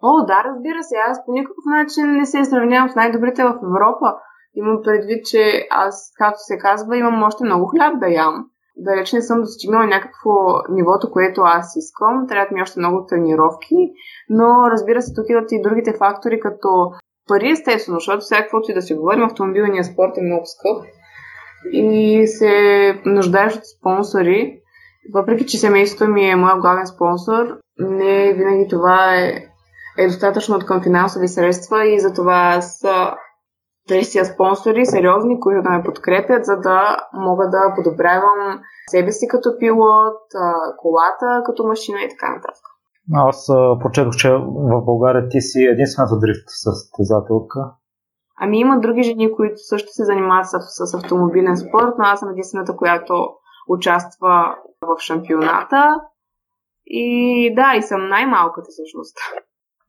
О, 0.01 0.25
да, 0.25 0.43
разбира 0.45 0.83
се. 0.83 0.95
Аз 1.09 1.25
по 1.25 1.31
никакъв 1.31 1.65
начин 1.77 2.05
не 2.19 2.25
се 2.25 2.45
сравнявам 2.45 2.89
с 2.89 2.95
най-добрите 2.95 3.43
в 3.43 3.59
Европа. 3.69 4.07
Имам 4.55 4.79
предвид, 4.83 5.25
че 5.25 5.67
аз, 5.71 6.11
както 6.17 6.39
се 6.39 6.57
казва, 6.57 6.97
имам 6.97 7.23
още 7.23 7.45
много 7.45 7.65
хляб 7.65 7.99
да 7.99 8.07
ям. 8.07 8.45
Далеч 8.77 9.13
не 9.13 9.21
съм 9.21 9.41
достигнала 9.41 9.85
някакво 9.85 10.31
нивото, 10.69 11.11
което 11.11 11.41
аз 11.41 11.75
искам. 11.75 12.27
Трябват 12.27 12.51
ми 12.51 12.61
още 12.61 12.79
много 12.79 13.05
тренировки. 13.05 13.75
Но 14.29 14.71
разбира 14.71 15.01
се, 15.01 15.13
тук 15.13 15.25
идват 15.29 15.51
и 15.51 15.61
другите 15.61 15.93
фактори, 15.97 16.39
като 16.39 16.91
пари, 17.27 17.49
естествено, 17.51 17.99
защото 17.99 18.19
всякаквото 18.19 18.71
и 18.71 18.73
да 18.73 18.81
си 18.81 18.93
говорим, 18.93 19.23
автомобилният 19.23 19.85
спорт 19.85 20.17
е 20.17 20.21
много 20.21 20.43
скъп 20.45 20.85
и 21.71 22.27
се 22.27 22.53
нуждаеш 23.05 23.55
от 23.55 23.61
спонсори. 23.79 24.59
Въпреки, 25.13 25.45
че 25.45 25.57
семейството 25.57 26.11
ми 26.11 26.29
е 26.29 26.35
моят 26.35 26.59
главен 26.59 26.87
спонсор, 26.87 27.57
не 27.79 28.33
винаги 28.33 28.67
това 28.69 29.15
е, 29.15 29.43
е 29.97 30.07
достатъчно 30.07 30.55
от 30.55 30.65
към 30.65 30.83
финансови 30.83 31.27
средства 31.27 31.87
и 31.87 31.99
затова 31.99 32.53
аз 32.57 32.81
търся 33.87 34.25
спонсори 34.25 34.85
сериозни, 34.85 35.39
които 35.39 35.61
да 35.61 35.69
ме 35.69 35.83
подкрепят, 35.83 36.45
за 36.45 36.55
да 36.57 36.97
мога 37.13 37.49
да 37.49 37.73
подобрявам 37.75 38.61
себе 38.91 39.11
си 39.11 39.27
като 39.27 39.57
пилот, 39.59 40.21
колата 40.77 41.43
като 41.45 41.67
машина 41.67 42.01
и 42.01 42.09
така 42.09 42.29
нататък. 42.29 42.72
Аз 43.11 43.47
прочетох, 43.81 44.15
че 44.15 44.31
в 44.31 44.81
България 44.85 45.29
ти 45.29 45.41
си 45.41 45.63
единствената 45.63 46.19
дрифт 46.19 46.45
състезателка. 46.47 47.59
Ами 48.39 48.59
има 48.59 48.79
други 48.79 49.03
жени, 49.03 49.35
които 49.35 49.55
също 49.57 49.87
се 49.91 50.05
занимават 50.05 50.45
с, 50.45 50.59
с 50.59 50.93
автомобилен 50.93 51.57
спорт, 51.57 51.93
но 51.97 52.03
аз 52.05 52.19
съм 52.19 52.29
единствената, 52.29 52.75
която 52.75 53.13
участва 53.67 54.55
в 54.81 54.99
шампионата. 54.99 55.99
И 56.85 57.55
да, 57.55 57.73
и 57.77 57.81
съм 57.81 58.09
най-малката 58.09 58.67
всъщност. 58.69 59.17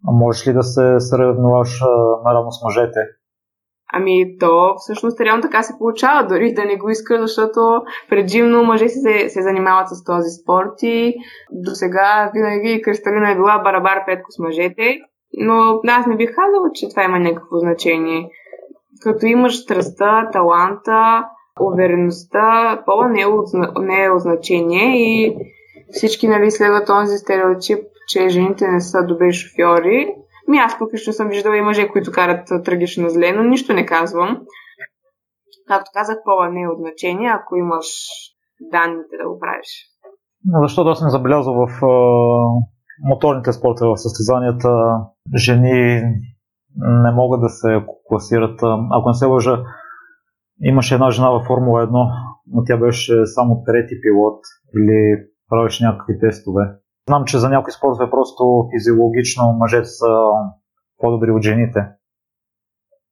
А 0.09 0.13
можеш 0.13 0.49
ли 0.49 0.53
да 0.53 0.63
се 0.63 1.01
съревноваш 1.01 1.81
наравно 2.25 2.53
с 2.53 2.65
мъжете? 2.65 3.01
Ами 3.97 4.39
то 4.39 4.75
всъщност 4.77 5.21
реално 5.21 5.43
така 5.43 5.63
се 5.63 5.79
получава, 5.79 6.27
дори 6.27 6.55
да 6.55 6.65
не 6.65 6.77
го 6.77 6.91
иска, 6.91 7.21
защото 7.21 7.61
предимно 8.09 8.65
мъже 8.65 8.89
се, 8.89 9.29
се 9.29 9.43
занимават 9.43 9.89
с 9.89 10.05
този 10.05 10.31
спорт 10.43 10.83
и 10.83 11.15
до 11.53 11.71
сега 11.71 12.31
винаги 12.35 12.83
Кристалина 12.83 13.31
е 13.31 13.35
била 13.35 13.59
барабар 13.65 14.05
петко 14.07 14.31
с 14.31 14.39
мъжете, 14.39 14.99
но 15.39 15.81
аз 15.89 16.07
не 16.07 16.17
бих 16.17 16.35
казала, 16.35 16.69
че 16.75 16.89
това 16.89 17.05
има 17.05 17.19
някакво 17.19 17.59
значение. 17.59 18.31
Като 19.03 19.27
имаш 19.27 19.63
страстта, 19.63 20.29
таланта, 20.33 21.25
увереността, 21.61 22.83
пола 22.87 23.09
не 23.09 23.21
е, 23.21 23.27
от, 23.27 23.47
не 23.81 24.05
е 24.05 24.11
от 24.11 24.21
значение 24.21 24.97
и 24.97 25.37
всички 25.91 26.29
нали, 26.29 26.51
следват 26.51 26.87
този 26.87 27.19
стереотип, 27.19 27.79
че 28.09 28.29
жените 28.29 28.69
не 28.69 28.81
са 28.81 29.07
добри 29.07 29.33
шофьори 29.33 30.15
ми 30.49 30.59
аз 30.59 30.79
пък 30.79 30.89
ще 30.95 31.13
съм 31.13 31.29
виждала 31.29 31.57
и 31.57 31.61
мъже, 31.61 31.89
които 31.89 32.13
карат 32.13 32.49
трагично 32.65 33.09
зле, 33.09 33.33
но 33.33 33.43
нищо 33.43 33.73
не 33.73 33.87
казвам. 33.87 34.41
Както 35.69 35.91
казах, 35.95 36.17
пола 36.25 36.49
не 36.49 36.63
е 36.63 36.69
от 36.69 36.79
значение, 36.79 37.31
ако 37.35 37.57
имаш 37.57 37.87
данните 38.61 39.17
да 39.23 39.29
го 39.29 39.39
правиш. 39.39 39.69
Защото 40.63 40.89
аз 40.91 40.99
съм 40.99 41.11
забелязал 41.11 41.55
в 41.55 41.85
а, 41.85 41.89
моторните 43.09 43.53
спортове 43.53 43.91
в 43.91 43.97
състезанията 43.97 44.71
жени 45.37 46.03
не 46.77 47.11
могат 47.11 47.41
да 47.41 47.49
се 47.49 47.85
класират. 48.05 48.61
Ако 48.91 49.09
не 49.09 49.15
се 49.15 49.27
лъжа, 49.27 49.63
имаше 50.63 50.95
една 50.95 51.11
жена 51.11 51.31
във 51.31 51.47
Формула 51.47 51.87
1, 51.87 51.91
но 52.47 52.65
тя 52.65 52.77
беше 52.77 53.27
само 53.27 53.63
трети 53.65 53.95
пилот 54.03 54.41
или 54.77 55.25
правеше 55.49 55.85
някакви 55.85 56.19
тестове. 56.19 56.63
Знам, 57.09 57.25
че 57.25 57.39
за 57.39 57.49
някои 57.49 57.73
спортове 57.73 58.11
просто 58.11 58.69
физиологично 58.75 59.53
мъжете 59.53 59.85
са 59.85 60.07
по-добри 60.99 61.31
от 61.31 61.43
жените. 61.43 61.81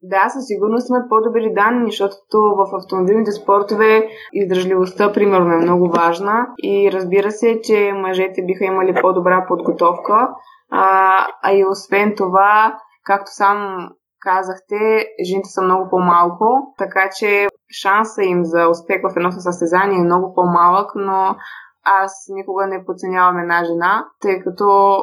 Да, 0.02 0.28
със 0.28 0.46
сигурност 0.46 0.86
сме 0.86 0.98
по-добри 1.08 1.54
данни, 1.54 1.90
защото 1.90 2.38
в 2.38 2.76
автомобилните 2.76 3.32
спортове 3.32 4.08
издръжливостта, 4.32 5.12
примерно, 5.12 5.52
е 5.52 5.64
много 5.64 5.88
важна 5.88 6.46
и 6.62 6.90
разбира 6.92 7.30
се, 7.30 7.60
че 7.62 7.92
мъжете 7.92 8.42
биха 8.44 8.64
имали 8.64 8.94
по-добра 9.00 9.46
подготовка, 9.48 10.28
а, 10.70 11.16
а 11.42 11.52
и 11.52 11.64
освен 11.64 12.14
това, 12.16 12.78
както 13.04 13.30
сам 13.30 13.88
казахте, 14.20 15.06
жените 15.28 15.48
са 15.48 15.62
много 15.62 15.90
по-малко, 15.90 16.74
така 16.78 17.10
че 17.18 17.48
шанса 17.82 18.22
им 18.22 18.44
за 18.44 18.68
успех 18.68 19.02
в 19.02 19.16
едно 19.16 19.30
състезание 19.30 19.98
е 19.98 20.04
много 20.04 20.34
по-малък, 20.34 20.90
но 20.94 21.36
аз 21.84 22.12
никога 22.28 22.66
не 22.66 22.84
подценявам 22.84 23.38
една 23.38 23.64
жена, 23.64 24.04
тъй 24.20 24.40
като 24.40 24.96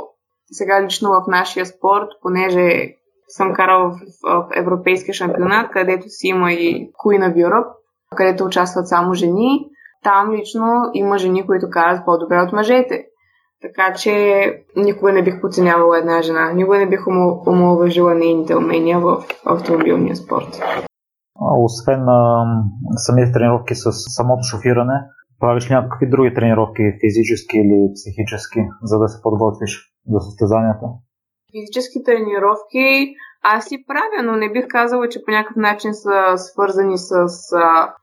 сега 0.51 0.83
лично 0.83 1.09
в 1.09 1.23
нашия 1.27 1.65
спорт, 1.65 2.07
понеже 2.21 2.95
съм 3.27 3.53
карал 3.53 3.89
в, 3.89 3.99
в 4.23 4.47
европейския 4.55 5.13
шампионат, 5.13 5.71
където 5.71 6.09
си 6.09 6.27
има 6.27 6.51
и 6.51 6.91
Queen 7.05 7.33
of 7.33 7.47
Europe, 7.47 7.71
където 8.15 8.45
участват 8.45 8.87
само 8.87 9.13
жени. 9.13 9.69
Там 10.03 10.31
лично 10.31 10.89
има 10.93 11.17
жени, 11.17 11.45
които 11.45 11.69
карат 11.69 12.05
по-добре 12.05 12.41
от 12.41 12.53
мъжете. 12.53 13.05
Така 13.61 13.93
че 13.93 14.53
никога 14.75 15.11
не 15.11 15.23
бих 15.23 15.41
подценявала 15.41 15.97
една 15.97 16.21
жена. 16.21 16.51
Никога 16.53 16.77
не 16.77 16.89
бих 16.89 17.07
омалважила 17.47 18.15
нейните 18.15 18.55
умения 18.55 18.99
в 18.99 19.23
автомобилния 19.45 20.15
спорт. 20.15 20.61
Освен 21.41 22.03
а, 22.07 22.45
самите 22.95 23.31
тренировки 23.31 23.75
с 23.75 23.91
самото 23.91 24.43
шофиране, 24.43 24.93
правиш 25.39 25.69
някакви 25.69 26.09
други 26.09 26.33
тренировки, 26.33 26.83
физически 27.03 27.57
или 27.57 27.79
психически, 27.95 28.59
за 28.83 28.99
да 28.99 29.07
се 29.07 29.21
подготвиш 29.21 29.93
за 30.07 30.19
състезанията? 30.19 30.85
Физически 31.51 32.03
тренировки 32.03 33.15
аз 33.43 33.65
си 33.65 33.83
правя, 33.87 34.23
но 34.23 34.35
не 34.35 34.51
бих 34.51 34.65
казала, 34.67 35.09
че 35.09 35.23
по 35.25 35.31
някакъв 35.31 35.55
начин 35.55 35.93
са 35.93 36.37
свързани 36.37 36.97
с 36.97 37.11
а, 37.55 37.93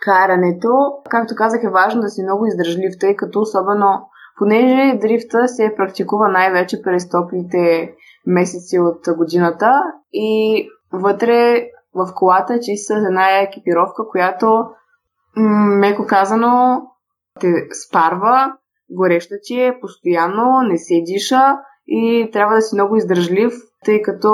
карането. 0.00 0.68
Както 1.10 1.34
казах, 1.36 1.64
е 1.64 1.70
важно 1.70 2.00
да 2.00 2.08
си 2.08 2.22
много 2.22 2.46
издържлив, 2.46 2.92
тъй 3.00 3.16
като 3.16 3.40
особено 3.40 4.08
понеже 4.38 4.98
дрифта 4.98 5.48
се 5.48 5.74
практикува 5.76 6.28
най-вече 6.28 6.82
през 6.82 7.08
топлите 7.08 7.94
месеци 8.26 8.78
от 8.78 9.16
годината 9.16 9.72
и 10.12 10.68
вътре 10.92 11.66
в 11.94 12.14
колата 12.14 12.60
че 12.60 12.76
с 12.76 12.90
една 12.90 13.40
екипировка, 13.40 14.08
която 14.10 14.64
меко 15.36 16.06
казано, 16.06 16.82
те 17.40 17.68
спарва, 17.86 18.52
гореща 18.90 19.34
ти 19.42 19.60
е, 19.60 19.78
постоянно, 19.80 20.62
не 20.62 20.78
се 20.78 21.02
диша 21.06 21.58
и 21.86 22.30
трябва 22.32 22.54
да 22.54 22.60
си 22.60 22.74
много 22.74 22.96
издържлив, 22.96 23.52
тъй 23.84 24.02
като 24.02 24.30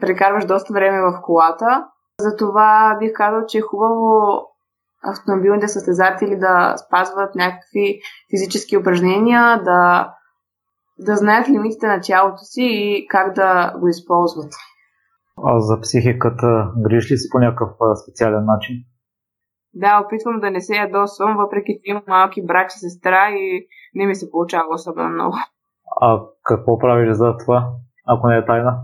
прекарваш 0.00 0.44
доста 0.44 0.72
време 0.72 1.00
в 1.00 1.20
колата. 1.22 1.86
Затова 2.20 2.96
бих 3.00 3.12
казал, 3.12 3.46
че 3.48 3.58
е 3.58 3.60
хубаво 3.60 4.42
автомобилните 5.04 5.68
състезатели 5.68 6.36
да 6.38 6.74
спазват 6.86 7.34
някакви 7.34 8.00
физически 8.30 8.76
упражнения, 8.76 9.62
да, 9.64 10.12
да 10.98 11.16
знаят 11.16 11.48
лимитите 11.48 11.86
на 11.86 12.00
тялото 12.00 12.38
си 12.38 12.62
и 12.62 13.06
как 13.08 13.34
да 13.34 13.74
го 13.80 13.88
използват. 13.88 14.52
А 15.44 15.60
за 15.60 15.80
психиката 15.80 16.70
грижиш 16.84 17.10
ли 17.10 17.16
си 17.16 17.28
по 17.32 17.38
някакъв 17.38 17.70
специален 18.02 18.44
начин? 18.44 18.76
Да, 19.74 20.02
опитвам 20.04 20.40
да 20.40 20.50
не 20.50 20.60
се 20.60 20.76
ядосвам, 20.76 21.36
въпреки 21.36 21.72
че 21.72 21.90
имам 21.90 22.02
малки 22.08 22.46
брат 22.46 22.72
и 22.72 22.78
сестра 22.78 23.28
и 23.30 23.66
не 23.94 24.06
ми 24.06 24.14
се 24.14 24.30
получава 24.30 24.74
особено 24.74 25.08
много. 25.08 25.36
А 26.00 26.20
какво 26.44 26.78
правиш 26.78 27.12
за 27.12 27.36
това, 27.44 27.68
ако 28.06 28.28
не 28.28 28.36
е 28.36 28.44
тайна? 28.44 28.78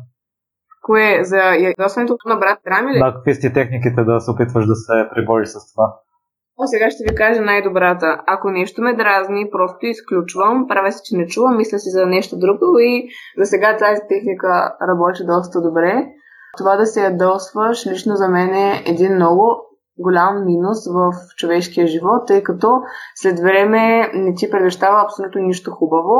Кое? 0.82 1.24
За 1.24 1.36
ядосването 1.36 2.16
на 2.26 2.36
брат 2.36 2.58
Драми 2.64 2.92
ли? 2.92 2.98
Да, 2.98 3.14
какви 3.14 3.34
сте 3.34 3.52
техниките 3.52 4.04
да 4.04 4.20
се 4.20 4.30
опитваш 4.30 4.66
да 4.66 4.74
се 4.74 4.92
прибориш 5.14 5.48
с 5.48 5.74
това? 5.74 5.96
О, 6.60 6.66
сега 6.66 6.90
ще 6.90 7.04
ви 7.08 7.14
кажа 7.14 7.40
най-добрата. 7.40 8.22
Ако 8.26 8.50
нещо 8.50 8.82
ме 8.82 8.96
дразни, 8.96 9.50
просто 9.50 9.86
изключвам, 9.86 10.66
правя 10.68 10.92
се, 10.92 11.02
че 11.04 11.16
не 11.16 11.26
чувам, 11.26 11.56
мисля 11.56 11.78
си 11.78 11.90
за 11.90 12.06
нещо 12.06 12.38
друго 12.38 12.78
и 12.78 13.08
за 13.38 13.44
сега 13.46 13.76
тази 13.76 14.00
техника 14.08 14.76
работи 14.88 15.22
доста 15.26 15.60
добре. 15.62 16.06
Това 16.58 16.76
да 16.76 16.86
се 16.86 17.04
ядосваш, 17.04 17.86
лично 17.86 18.16
за 18.16 18.28
мен 18.28 18.54
е 18.54 18.82
един 18.86 19.14
много 19.14 19.67
голям 19.98 20.44
минус 20.44 20.78
в 20.94 21.12
човешкия 21.36 21.86
живот, 21.86 22.26
тъй 22.26 22.42
като 22.42 22.80
след 23.14 23.40
време 23.40 24.10
не 24.14 24.34
ти 24.34 24.50
предвещава 24.50 25.02
абсолютно 25.04 25.40
нищо 25.40 25.70
хубаво. 25.70 26.16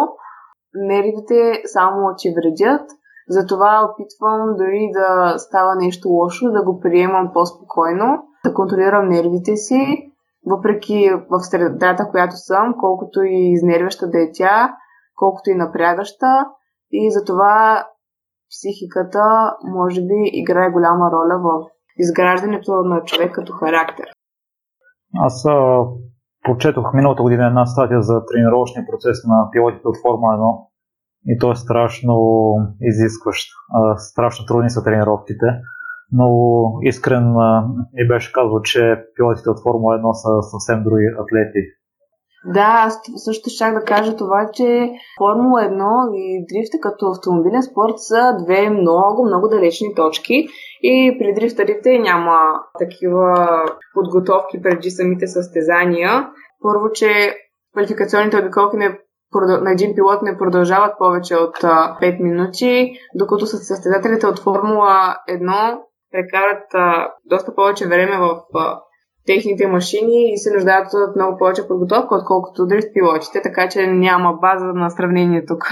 Нервите 0.74 1.62
само 1.64 2.14
ти 2.16 2.34
вредят, 2.36 2.86
затова 3.28 3.90
опитвам 3.90 4.56
дори 4.56 4.90
да 4.92 5.38
става 5.38 5.74
нещо 5.76 6.08
лошо, 6.08 6.50
да 6.50 6.64
го 6.64 6.80
приемам 6.80 7.30
по-спокойно, 7.34 8.22
да 8.44 8.54
контролирам 8.54 9.08
нервите 9.08 9.56
си, 9.56 10.12
въпреки 10.46 11.10
в 11.30 11.40
средата, 11.40 12.08
която 12.10 12.36
съм, 12.36 12.74
колкото 12.80 13.22
и 13.22 13.52
изнервяща 13.52 14.10
да 14.10 14.22
е 14.22 14.30
тя, 14.32 14.74
колкото 15.16 15.50
и 15.50 15.54
напрягаща. 15.54 16.46
И 16.90 17.10
затова 17.10 17.86
психиката 18.50 19.56
може 19.64 20.00
би 20.00 20.14
играе 20.32 20.70
голяма 20.70 21.10
роля 21.12 21.38
в 21.38 21.77
изграждането 21.98 22.72
на 22.72 23.04
човек 23.04 23.34
като 23.34 23.52
характер. 23.52 24.06
Аз 25.16 25.44
а, 25.46 25.84
прочетох 26.44 26.94
миналата 26.94 27.22
година 27.22 27.46
една 27.46 27.66
статия 27.66 28.02
за 28.02 28.22
тренировъчния 28.32 28.86
процес 28.90 29.18
на 29.24 29.48
пилотите 29.52 29.88
от 29.88 29.96
Формула 30.02 30.32
1 30.32 30.68
и 31.26 31.38
то 31.38 31.52
е 31.52 31.56
страшно 31.56 32.14
изискващ. 32.80 33.48
А, 33.72 33.96
страшно 33.96 34.46
трудни 34.46 34.70
са 34.70 34.84
тренировките. 34.84 35.46
Но 36.12 36.28
искрен 36.82 37.24
ми 37.94 38.08
беше 38.08 38.32
казал, 38.32 38.62
че 38.62 39.04
пилотите 39.16 39.50
от 39.50 39.62
Формула 39.62 39.98
1 39.98 40.12
са 40.12 40.42
съвсем 40.50 40.84
други 40.84 41.06
атлети 41.22 41.77
да, 42.44 42.82
аз 42.86 43.00
също 43.16 43.50
ще 43.50 43.70
да 43.70 43.84
кажа 43.84 44.16
това, 44.16 44.50
че 44.52 44.90
Формула 45.18 45.60
1 45.60 46.14
и 46.14 46.46
дрифта 46.48 46.78
като 46.80 47.06
автомобилен 47.06 47.62
спорт 47.62 47.94
са 47.96 48.36
две 48.44 48.70
много, 48.70 49.24
много 49.26 49.48
далечни 49.48 49.94
точки 49.94 50.48
и 50.82 51.16
при 51.18 51.34
дрифтарите 51.34 51.98
няма 51.98 52.38
такива 52.78 53.48
подготовки 53.94 54.62
преди 54.62 54.90
самите 54.90 55.26
състезания. 55.26 56.28
Първо, 56.62 56.92
че 56.92 57.34
квалификационните 57.72 58.38
обиколки 58.38 58.76
не 58.76 58.98
на 59.60 59.72
един 59.72 59.94
пилот 59.94 60.22
не 60.22 60.38
продължават 60.38 60.98
повече 60.98 61.36
от 61.36 61.56
5 61.56 62.22
минути, 62.22 62.92
докато 63.14 63.46
състезателите 63.46 64.26
от 64.26 64.38
Формула 64.38 65.16
1 65.30 65.78
прекарат 66.12 66.64
доста 67.24 67.54
повече 67.54 67.88
време 67.88 68.18
в 68.18 68.40
техните 69.28 69.66
машини 69.66 70.18
и 70.32 70.38
се 70.42 70.54
нуждаят 70.54 70.88
от 70.94 71.16
много 71.16 71.38
повече 71.38 71.68
подготовка, 71.68 72.14
отколкото 72.14 72.66
дрифт 72.66 72.88
пилотите, 72.94 73.38
така 73.42 73.68
че 73.68 73.80
няма 73.86 74.30
база 74.44 74.66
на 74.82 74.90
сравнение 74.90 75.46
тук. 75.46 75.62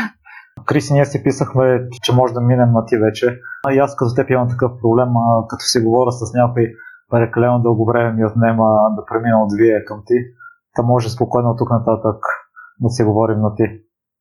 Криси, 0.66 0.92
ние 0.92 1.04
си 1.04 1.22
писахме, 1.24 1.64
че 2.02 2.14
може 2.14 2.34
да 2.34 2.40
минем 2.40 2.70
на 2.72 2.82
ти 2.86 2.96
вече. 2.96 3.26
А 3.66 3.72
и 3.74 3.78
аз 3.78 3.96
като 3.96 4.14
теб 4.14 4.30
имам 4.30 4.48
такъв 4.48 4.70
проблем, 4.80 5.08
като 5.50 5.64
си 5.72 5.78
говоря 5.86 6.12
с 6.12 6.22
някой 6.34 6.64
прекалено 7.10 7.62
дълго 7.62 7.84
време 7.86 8.12
ми 8.12 8.24
отнема 8.24 8.66
да 8.96 9.04
премина 9.08 9.42
от 9.44 9.52
вие 9.58 9.84
към 9.84 10.02
ти. 10.06 10.14
Та 10.74 10.82
може 10.82 11.10
спокойно 11.10 11.50
от 11.50 11.58
тук 11.58 11.70
нататък 11.70 12.20
да 12.80 12.88
си 12.88 13.02
говорим 13.04 13.38
на 13.40 13.54
ти. 13.54 13.64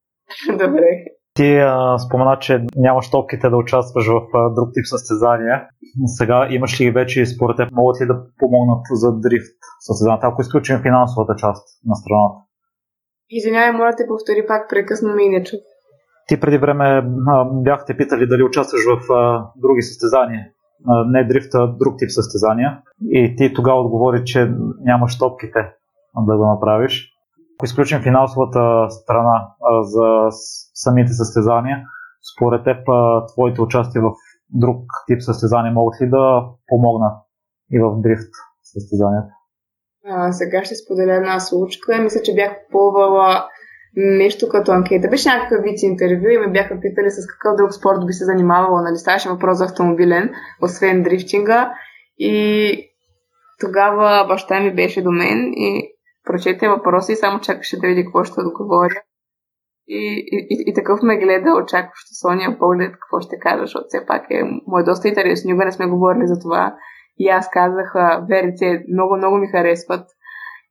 Добре. 0.63 0.89
Ти 1.35 1.57
а, 1.57 1.97
спомена, 1.97 2.37
че 2.39 2.65
нямаш 2.75 3.09
топките 3.09 3.49
да 3.49 3.57
участваш 3.57 4.07
в 4.07 4.21
а, 4.33 4.53
друг 4.53 4.69
тип 4.73 4.85
състезания. 4.85 5.67
Сега 6.05 6.47
имаш 6.49 6.81
ли 6.81 6.91
вече, 6.91 7.25
според 7.25 7.57
теб, 7.57 7.71
могат 7.71 8.01
ли 8.01 8.05
да 8.05 8.21
помогнат 8.39 8.83
за 8.91 9.19
дрифт 9.19 9.59
състезанията, 9.79 10.27
ако 10.27 10.41
изключим 10.41 10.81
финансовата 10.81 11.35
част 11.35 11.63
на 11.85 11.95
страната? 11.95 12.35
Извинявай, 13.29 13.71
моля 13.71 13.93
те 13.97 14.03
повтори 14.07 14.47
пак, 14.47 14.69
прекъсна 14.69 15.15
ми 15.15 15.23
и 15.23 15.29
не 15.29 15.43
чух. 15.43 15.59
Ти 16.27 16.39
преди 16.39 16.57
време 16.57 16.85
а, 17.27 17.45
бяхте 17.45 17.97
питали 17.97 18.27
дали 18.27 18.43
участваш 18.43 18.81
в 18.85 19.13
а, 19.13 19.49
други 19.55 19.81
състезания. 19.81 20.45
А, 20.87 21.05
не 21.07 21.23
дрифт, 21.23 21.53
а 21.53 21.67
друг 21.67 21.93
тип 21.97 22.11
състезания. 22.11 22.81
И 23.09 23.35
ти 23.37 23.53
тогава 23.53 23.79
отговори, 23.79 24.21
че 24.25 24.51
нямаш 24.79 25.17
топките 25.17 25.59
да 26.17 26.37
го 26.37 26.45
направиш. 26.45 27.14
Ако 27.55 27.65
изключим 27.65 28.01
финансовата 28.01 28.89
страна 28.89 29.47
а, 29.61 29.83
за 29.83 30.27
самите 30.73 31.11
състезания, 31.11 31.77
според 32.33 32.63
теб 32.63 32.77
твоите 33.33 33.61
участия 33.61 34.01
в 34.01 34.11
друг 34.49 34.77
тип 35.07 35.21
състезания 35.21 35.73
могат 35.73 36.01
ли 36.01 36.09
да 36.09 36.43
помогнат 36.67 37.13
и 37.71 37.79
в 37.79 38.01
дрифт 38.01 38.31
състезанията? 38.63 39.31
А, 40.09 40.31
сега 40.31 40.63
ще 40.63 40.75
споделя 40.75 41.13
една 41.13 41.39
случка. 41.39 41.97
Мисля, 42.01 42.21
че 42.23 42.35
бях 42.35 42.51
попълвала 42.71 43.45
нещо 43.95 44.49
като 44.49 44.71
анкета. 44.71 45.07
Беше 45.07 45.29
някакъв 45.29 45.63
вид 45.63 45.83
интервю 45.83 46.27
и 46.27 46.37
ме 46.37 46.51
бяха 46.51 46.79
питали 46.81 47.11
с 47.11 47.27
какъв 47.27 47.55
друг 47.57 47.73
спорт 47.73 48.05
би 48.05 48.13
се 48.13 48.25
занимавала. 48.25 48.81
Нали, 48.81 48.97
ставаше 48.97 49.29
въпрос 49.29 49.57
за 49.57 49.65
автомобилен, 49.65 50.29
освен 50.61 51.03
дрифтинга. 51.03 51.73
И 52.17 52.77
тогава 53.59 54.25
баща 54.27 54.59
ми 54.59 54.75
беше 54.75 55.03
до 55.03 55.11
мен 55.11 55.53
и 55.53 55.94
прочете 56.25 56.69
въпроси 56.69 57.11
и 57.11 57.15
само 57.15 57.39
чакаше 57.39 57.79
да 57.79 57.88
види 57.88 58.03
какво 58.03 58.23
ще 58.23 58.41
отговоря. 58.41 59.01
И, 59.88 60.25
и, 60.31 60.63
и 60.69 60.73
такъв 60.73 60.99
ме 61.03 61.17
гледа, 61.17 61.53
очакващо 61.63 62.13
Соня 62.21 62.57
поглед 62.59 62.91
какво 62.91 63.19
ще 63.19 63.39
кажа, 63.39 63.61
защото 63.61 63.85
все 63.88 64.05
пак 64.05 64.25
е, 64.29 64.43
му 64.43 64.79
е 64.79 64.83
доста 64.83 65.07
интересно. 65.07 65.47
Никога 65.47 65.65
не 65.65 65.71
сме 65.71 65.88
говорили 65.88 66.27
за 66.27 66.39
това. 66.39 66.75
И 67.17 67.29
аз 67.29 67.49
казах, 67.49 67.93
ВРЦ 68.29 68.61
много, 68.93 69.17
много 69.17 69.38
ми 69.38 69.47
харесват. 69.47 70.07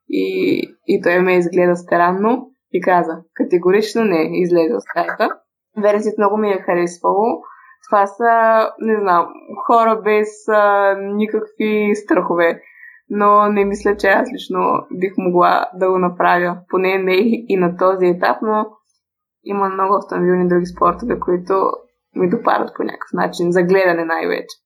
И, 0.09 0.61
и 0.87 1.03
той 1.03 1.19
ме 1.19 1.37
изгледа 1.37 1.77
странно 1.77 2.51
и 2.73 2.81
каза, 2.81 3.13
категорично 3.35 4.05
не, 4.05 4.31
излезе 4.33 4.75
от 4.75 4.83
стаята. 4.83 5.31
ВРЦ 5.77 6.05
много 6.19 6.37
ми 6.37 6.51
е 6.51 6.63
харесвало. 6.67 7.43
Това 7.89 8.07
са, 8.07 8.33
не 8.79 9.01
знам, 9.01 9.27
хора 9.67 10.01
без 10.05 10.29
а, 10.49 10.95
никакви 11.01 11.91
страхове. 11.95 12.61
Но 13.11 13.49
не 13.49 13.65
мисля, 13.65 13.97
че 13.97 14.07
аз 14.07 14.29
лично 14.35 14.87
бих 14.93 15.13
могла 15.19 15.67
да 15.75 15.91
го 15.91 15.99
направя. 15.99 16.59
Поне 16.69 16.99
не 16.99 17.17
и 17.49 17.57
на 17.57 17.77
този 17.77 18.07
етап, 18.07 18.37
но 18.43 18.67
има 19.45 19.69
много 19.69 19.95
автомобилни 19.95 20.49
други 20.49 20.67
спортове, 20.67 21.21
които 21.21 21.55
ми 22.17 22.31
допадат 22.31 22.71
по 22.77 22.83
някакъв 22.83 23.13
начин, 23.13 23.53
за 23.53 23.63
гледане 23.63 24.05
най-вече. 24.05 24.57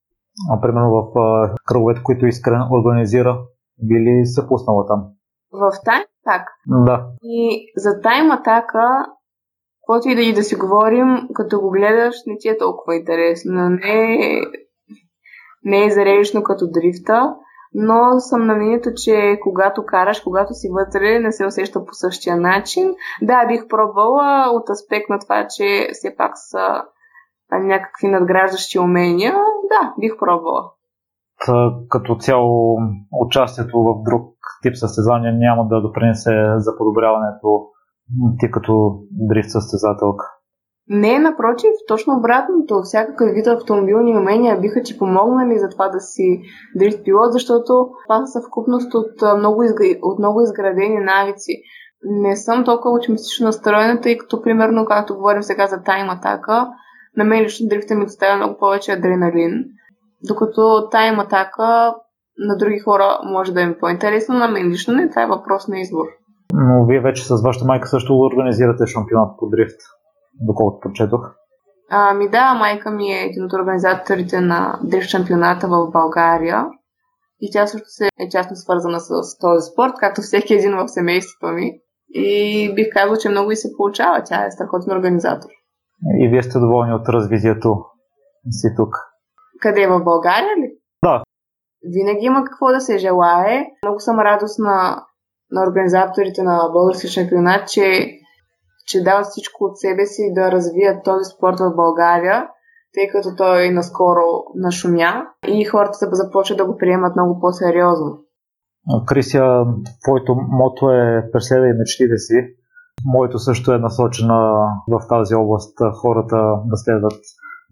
А 0.52 0.60
примерно 0.60 0.90
в 0.90 1.18
а, 1.18 1.54
кръговете, 1.66 2.02
които 2.02 2.26
Искрен 2.26 2.62
организира, 2.70 3.38
били 3.82 4.26
се 4.26 4.48
пуснала 4.48 4.86
там? 4.86 5.04
В 5.52 5.70
Тайм 5.84 6.02
Атак? 6.26 6.48
Да. 6.66 7.06
И 7.22 7.72
за 7.76 8.00
Тайм 8.00 8.30
Атака, 8.30 9.06
каквото 9.80 10.08
и 10.08 10.14
да 10.14 10.22
и 10.22 10.34
да 10.34 10.42
си 10.42 10.56
говорим, 10.56 11.28
като 11.34 11.60
го 11.60 11.70
гледаш, 11.70 12.14
не 12.26 12.36
ти 12.38 12.48
е 12.48 12.58
толкова 12.58 12.96
интересно. 12.96 13.68
Не, 13.68 14.40
не 15.64 15.86
е 15.86 15.90
зарежно 15.90 16.42
като 16.42 16.70
дрифта, 16.70 17.34
но 17.74 18.20
съм 18.20 18.46
на 18.46 18.54
мнението, 18.54 18.90
че 18.96 19.38
когато 19.42 19.86
караш, 19.86 20.20
когато 20.20 20.54
си 20.54 20.68
вътре, 20.72 21.18
не 21.20 21.32
се 21.32 21.46
усеща 21.46 21.84
по 21.84 21.94
същия 21.94 22.36
начин. 22.36 22.94
Да, 23.22 23.46
бих 23.46 23.68
пробвала 23.68 24.50
от 24.52 24.70
аспект 24.70 25.08
на 25.08 25.18
това, 25.18 25.46
че 25.56 25.88
все 25.92 26.16
пак 26.16 26.32
са 26.34 26.82
някакви 27.52 28.08
надграждащи 28.08 28.78
умения. 28.78 29.32
Да, 29.68 29.94
бих 30.00 30.18
пробвала. 30.18 30.72
Като 31.88 32.16
цяло 32.16 32.78
участието 33.26 33.78
в 33.78 34.02
друг 34.10 34.22
тип 34.62 34.76
състезания 34.76 35.32
няма 35.32 35.68
да 35.68 35.82
допринесе 35.82 36.34
за 36.56 36.76
подобряването 36.78 37.66
ти 38.38 38.50
като 38.50 38.98
дрифт 39.10 39.50
състезателка. 39.50 40.37
Не, 40.90 41.18
напротив, 41.18 41.70
точно 41.88 42.16
обратното. 42.18 42.80
Всякакъв 42.82 43.28
вид 43.34 43.46
автомобилни 43.46 44.18
умения 44.18 44.60
биха 44.60 44.82
ти 44.82 44.98
помогнали 44.98 45.58
за 45.58 45.68
това 45.68 45.88
да 45.88 46.00
си 46.00 46.40
дрифт 46.76 47.04
пилот, 47.04 47.32
защото 47.32 47.88
това 48.06 48.26
са 48.26 48.40
съвкупност 48.40 48.94
от 48.94 49.38
много, 49.38 49.62
изг... 49.62 49.80
от 50.02 50.18
много 50.18 50.40
изградени 50.40 51.00
навици. 51.00 51.52
Не 52.04 52.36
съм 52.36 52.64
толкова 52.64 52.96
оптимистично 52.96 53.46
настроена, 53.46 54.00
тъй 54.00 54.18
като, 54.18 54.42
примерно, 54.42 54.84
както 54.84 55.14
говорим 55.14 55.42
сега 55.42 55.66
за 55.66 55.82
тайм 55.82 56.10
атака, 56.10 56.68
на 57.16 57.24
мен 57.24 57.42
лично 57.42 57.68
дрифта 57.68 57.94
ми 57.94 58.04
доставя 58.04 58.36
много 58.36 58.58
повече 58.58 58.92
адреналин, 58.92 59.64
докато 60.28 60.88
тайм 60.90 61.20
атака 61.20 61.94
на 62.38 62.56
други 62.56 62.78
хора 62.78 63.18
може 63.24 63.52
да 63.52 63.60
им 63.60 63.70
е 63.70 63.78
по-интересно, 63.78 64.34
на 64.34 64.48
мен 64.48 64.68
лично 64.68 64.94
не, 64.94 65.08
това 65.08 65.22
е 65.22 65.26
въпрос 65.26 65.68
на 65.68 65.80
избор. 65.80 66.06
Но 66.54 66.86
вие 66.86 67.00
вече 67.00 67.24
с 67.24 67.42
вашата 67.42 67.64
майка 67.66 67.88
също 67.88 68.18
организирате 68.18 68.86
шампионат 68.86 69.30
по 69.38 69.48
дрифт 69.48 69.80
доколкото 70.40 70.80
прочетох. 70.80 71.20
Ами 71.90 72.28
да, 72.28 72.54
майка 72.54 72.90
ми 72.90 73.12
е 73.12 73.24
един 73.24 73.44
от 73.44 73.52
организаторите 73.52 74.40
на 74.40 74.78
дрифт 74.84 75.08
шампионата 75.08 75.68
в 75.68 75.90
България. 75.90 76.66
И 77.40 77.50
тя 77.52 77.66
също 77.66 77.88
се 77.88 78.04
е 78.20 78.28
частно 78.28 78.56
свързана 78.56 79.00
с 79.00 79.38
този 79.40 79.70
спорт, 79.72 79.92
както 80.00 80.20
всеки 80.20 80.54
един 80.54 80.76
в 80.76 80.88
семейството 80.88 81.46
ми. 81.46 81.72
И 82.14 82.74
бих 82.74 82.86
казал, 82.92 83.16
че 83.16 83.28
много 83.28 83.50
и 83.50 83.56
се 83.56 83.68
получава. 83.76 84.22
Тя 84.24 84.46
е 84.46 84.50
страхотен 84.50 84.96
организатор. 84.96 85.48
И 86.20 86.28
вие 86.28 86.42
сте 86.42 86.58
доволни 86.58 86.94
от 86.94 87.08
развитието 87.08 87.84
си 88.50 88.68
тук? 88.76 88.94
Къде? 89.60 89.86
В 89.86 90.04
България 90.04 90.56
ли? 90.56 90.70
Да. 91.02 91.22
Винаги 91.82 92.26
има 92.26 92.44
какво 92.44 92.66
да 92.66 92.80
се 92.80 92.98
желае. 92.98 93.66
Много 93.84 94.00
съм 94.00 94.18
радостна 94.18 95.04
на 95.50 95.62
организаторите 95.68 96.42
на 96.42 96.68
български 96.72 97.08
шампионат, 97.08 97.68
че 97.68 98.10
че 98.88 99.02
дават 99.02 99.26
всичко 99.26 99.64
от 99.64 99.78
себе 99.78 100.06
си 100.06 100.32
да 100.34 100.52
развият 100.52 101.04
този 101.04 101.24
спорт 101.34 101.58
в 101.60 101.76
България, 101.76 102.48
тъй 102.94 103.08
като 103.12 103.28
той 103.36 103.70
наскоро 103.70 104.26
нашумя 104.54 105.12
и 105.46 105.64
хората 105.64 105.98
започват 106.12 106.58
да 106.58 106.66
го 106.66 106.76
приемат 106.76 107.16
много 107.16 107.40
по-сериозно. 107.40 108.10
Крисия, 109.06 109.64
твоето 110.04 110.36
мото 110.60 110.90
е 110.90 111.30
преследвай 111.32 111.72
мечтите 111.72 112.16
си. 112.16 112.34
Моето 113.04 113.38
също 113.38 113.72
е 113.72 113.78
насочено 113.78 114.34
в 114.88 115.00
тази 115.08 115.34
област 115.34 115.78
хората 116.02 116.36
да 116.64 116.76
следват 116.76 117.20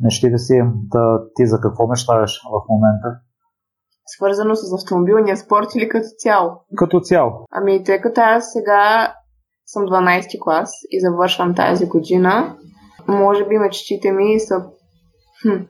мечтите 0.05 0.38
си. 0.38 0.62
Да, 0.92 1.20
ти 1.35 1.46
за 1.46 1.61
какво 1.61 1.87
мечтаеш 1.87 2.40
в 2.52 2.59
момента? 2.68 3.09
Свързано 4.07 4.55
с 4.55 4.83
автомобилния 4.83 5.37
спорт 5.37 5.66
или 5.76 5.88
като 5.88 6.07
цяло? 6.18 6.50
Като 6.76 7.00
цяло. 7.00 7.33
Ами, 7.52 7.85
тъй 7.85 8.00
като 8.00 8.20
аз 8.20 8.52
сега 8.52 9.14
съм 9.66 9.83
12 9.83 10.44
клас 10.44 10.70
и 10.90 11.00
завършвам 11.00 11.55
тази 11.55 11.87
година, 11.87 12.57
може 13.09 13.44
би 13.44 13.59
мечтите 13.59 14.12
ми 14.12 14.40
са... 14.40 14.64
Хм, 15.42 15.62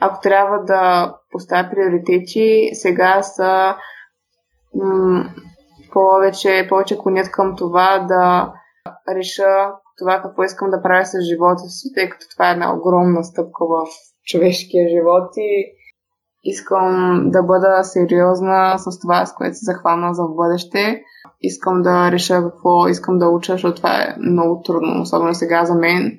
ако 0.00 0.20
трябва 0.20 0.64
да 0.64 1.14
поставя 1.30 1.70
приоритети, 1.70 2.70
сега 2.72 3.22
са 3.22 3.74
м- 4.74 5.24
повече, 5.92 6.66
повече 6.68 6.98
клонят 6.98 7.30
към 7.30 7.56
това 7.56 7.98
да 7.98 8.52
реша 9.16 9.72
това 9.98 10.22
какво 10.22 10.42
искам 10.42 10.70
да 10.70 10.82
правя 10.82 11.06
с 11.06 11.20
живота 11.20 11.62
си, 11.68 11.88
тъй 11.94 12.08
като 12.08 12.26
това 12.32 12.48
е 12.48 12.52
една 12.52 12.74
огромна 12.74 13.24
стъпка 13.24 13.64
в 13.64 13.86
човешкия 14.24 14.88
живот 14.88 15.36
и 15.36 15.72
искам 16.44 17.22
да 17.30 17.42
бъда 17.42 17.84
сериозна 17.84 18.74
с 18.78 19.00
това, 19.00 19.26
с 19.26 19.34
което 19.34 19.56
се 19.56 19.64
захвана 19.64 20.14
за 20.14 20.22
бъдеще. 20.22 21.02
Искам 21.40 21.82
да 21.82 22.12
реша 22.12 22.42
какво 22.42 22.88
искам 22.88 23.18
да 23.18 23.28
уча, 23.28 23.52
защото 23.52 23.76
това 23.76 24.02
е 24.02 24.16
много 24.20 24.62
трудно, 24.62 25.02
особено 25.02 25.34
сега 25.34 25.64
за 25.64 25.74
мен. 25.74 26.18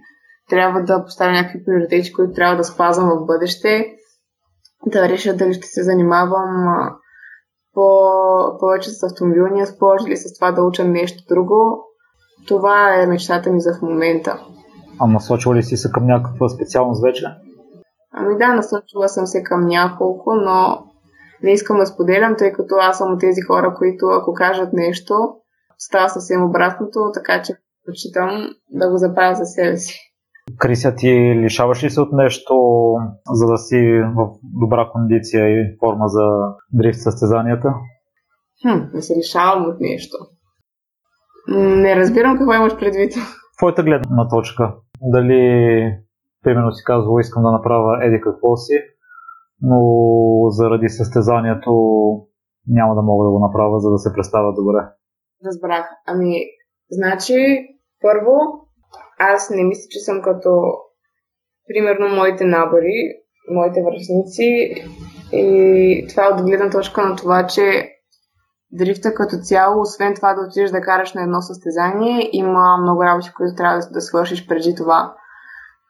Трябва 0.49 0.81
да 0.81 1.03
поставя 1.03 1.31
някакви 1.31 1.65
приоритети, 1.65 2.13
които 2.13 2.33
трябва 2.33 2.55
да 2.55 2.63
спазвам 2.63 3.09
в 3.09 3.25
бъдеще. 3.25 3.85
Да 4.85 5.09
реша 5.09 5.35
дали 5.35 5.53
ще 5.53 5.67
се 5.67 5.83
занимавам 5.83 6.77
по, 7.73 7.99
повече 8.59 8.89
с 8.89 9.03
автомобилния 9.03 9.67
спорт 9.67 10.01
или 10.07 10.17
с 10.17 10.33
това 10.39 10.51
да 10.51 10.63
уча 10.63 10.85
нещо 10.85 11.23
друго. 11.29 11.83
Това 12.47 12.95
е 12.95 13.07
мечтата 13.07 13.51
ми 13.51 13.61
за 13.61 13.73
в 13.73 13.81
момента. 13.81 14.39
А 14.99 15.07
насочила 15.07 15.55
ли 15.55 15.63
си 15.63 15.77
се 15.77 15.91
към 15.91 16.05
някаква 16.05 16.49
специалност 16.49 17.01
вече? 17.01 17.25
Ами 18.13 18.37
да, 18.37 18.53
насочила 18.53 19.09
съм 19.09 19.25
се 19.25 19.43
към 19.43 19.65
няколко, 19.65 20.33
но 20.33 20.85
не 21.43 21.51
искам 21.51 21.77
да 21.77 21.85
споделям, 21.85 22.35
тъй 22.37 22.51
като 22.51 22.75
аз 22.75 22.97
съм 22.97 23.13
от 23.13 23.19
тези 23.19 23.41
хора, 23.41 23.75
които 23.77 24.05
ако 24.05 24.33
кажат 24.33 24.73
нещо, 24.73 25.13
става 25.77 26.09
съвсем 26.09 26.43
обратното, 26.43 27.11
така 27.13 27.41
че 27.41 27.53
предпочитам 27.53 28.49
да 28.71 28.89
го 28.89 28.97
запазя 28.97 29.35
за 29.35 29.45
себе 29.45 29.77
си. 29.77 29.99
Крися, 30.57 30.95
ти 30.95 31.35
лишаваш 31.43 31.83
ли 31.83 31.89
се 31.89 32.01
от 32.01 32.09
нещо, 32.11 32.53
за 33.31 33.47
да 33.47 33.57
си 33.57 34.01
в 34.15 34.29
добра 34.43 34.89
кондиция 34.91 35.47
и 35.49 35.77
форма 35.79 36.07
за 36.07 36.25
дрифт 36.73 36.99
състезанията? 36.99 37.73
Хм, 38.61 38.79
не 38.93 39.01
се 39.01 39.15
лишавам 39.15 39.65
от 39.65 39.79
нещо. 39.79 40.17
Не 41.57 41.95
разбирам 41.95 42.37
какво 42.37 42.53
имаш 42.53 42.77
предвид. 42.77 43.13
Твоята 43.57 43.83
гледна 43.83 44.27
точка. 44.29 44.75
Дали, 45.01 45.85
примерно 46.43 46.71
си 46.71 46.83
казвал, 46.83 47.19
искам 47.19 47.43
да 47.43 47.51
направя 47.51 48.05
еди 48.05 48.21
какво 48.21 48.55
си, 48.55 48.73
но 49.61 49.79
заради 50.49 50.89
състезанието 50.89 51.71
няма 52.67 52.95
да 52.95 53.01
мога 53.01 53.25
да 53.25 53.31
го 53.31 53.39
направя, 53.39 53.79
за 53.79 53.89
да 53.91 53.97
се 53.97 54.13
представя 54.13 54.53
добре. 54.53 54.79
Разбрах. 55.45 55.85
Ами, 56.07 56.33
значи, 56.91 57.35
първо, 58.01 58.35
аз 59.19 59.49
не 59.49 59.63
мисля, 59.63 59.87
че 59.89 59.99
съм 59.99 60.21
като, 60.21 60.51
примерно, 61.67 62.15
моите 62.15 62.45
набори, 62.45 62.97
моите 63.51 63.83
връзници 63.83 64.75
и 65.31 66.07
това 66.09 66.25
е 66.25 66.29
от 66.29 66.41
гледна 66.45 66.69
точка 66.69 67.09
на 67.09 67.15
това, 67.15 67.47
че 67.47 67.89
дрифта 68.71 69.13
като 69.13 69.35
цяло, 69.37 69.81
освен 69.81 70.13
това 70.15 70.33
да 70.33 70.41
отидеш 70.41 70.71
да 70.71 70.81
караш 70.81 71.13
на 71.13 71.23
едно 71.23 71.41
състезание, 71.41 72.29
има 72.31 72.77
много 72.81 73.03
работи, 73.03 73.33
които 73.37 73.55
трябва 73.55 73.79
да, 73.91 74.01
свършиш 74.01 74.47
преди 74.47 74.75
това. 74.75 75.15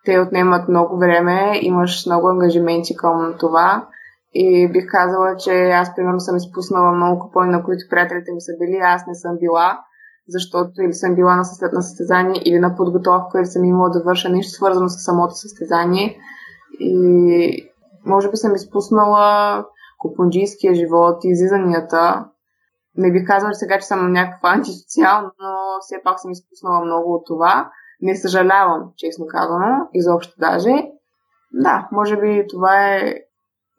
Те 0.06 0.20
отнемат 0.20 0.70
много 0.70 0.98
време, 0.98 1.60
имаш 1.62 2.06
много 2.06 2.28
ангажименти 2.28 2.96
към 2.96 3.34
това. 3.40 3.88
И 4.34 4.72
бих 4.72 4.86
казала, 4.88 5.36
че 5.38 5.70
аз 5.70 5.96
примерно 5.96 6.20
съм 6.20 6.38
изпуснала 6.38 6.92
много 6.92 7.20
купони, 7.20 7.52
на 7.52 7.64
които 7.64 7.90
приятелите 7.90 8.32
ми 8.32 8.42
са 8.42 8.52
били, 8.60 8.80
аз 8.84 9.08
не 9.08 9.16
съм 9.16 9.38
била, 9.40 9.80
защото 10.28 10.82
или 10.82 10.94
съм 10.94 11.16
била 11.16 11.36
на, 11.36 11.46
състед, 11.46 11.74
на 11.74 11.82
състезание, 11.82 12.42
или 12.46 12.60
на 12.60 12.76
подготовка, 12.76 13.40
или 13.40 13.46
съм 13.46 13.64
имала 13.64 13.90
да 13.90 14.04
върша 14.04 14.30
нещо 14.30 14.52
свързано 14.52 14.90
с 14.90 15.04
самото 15.04 15.34
състезание. 15.34 16.18
И 16.80 17.70
може 18.06 18.30
би 18.30 18.38
съм 18.38 18.56
изпуснала 18.56 19.66
купунджийския 20.00 20.76
живот, 20.76 21.18
излизанията, 21.24 22.26
не 22.96 23.12
бих 23.12 23.28
казала 23.28 23.54
сега, 23.54 23.80
че 23.80 23.88
съм 23.88 24.12
някаква 24.12 24.50
антисоциал, 24.50 25.22
но 25.22 25.80
все 25.82 25.96
пак 26.04 26.20
съм 26.20 26.32
изпуснала 26.32 26.86
много 26.86 27.14
от 27.14 27.26
това. 27.26 27.72
Не 28.04 28.16
съжалявам, 28.16 28.82
честно 28.98 29.26
казано, 29.30 29.88
изобщо 29.94 30.34
даже. 30.40 30.74
Да, 31.54 31.88
може 31.92 32.18
би 32.18 32.46
това 32.50 32.96
е... 32.96 33.14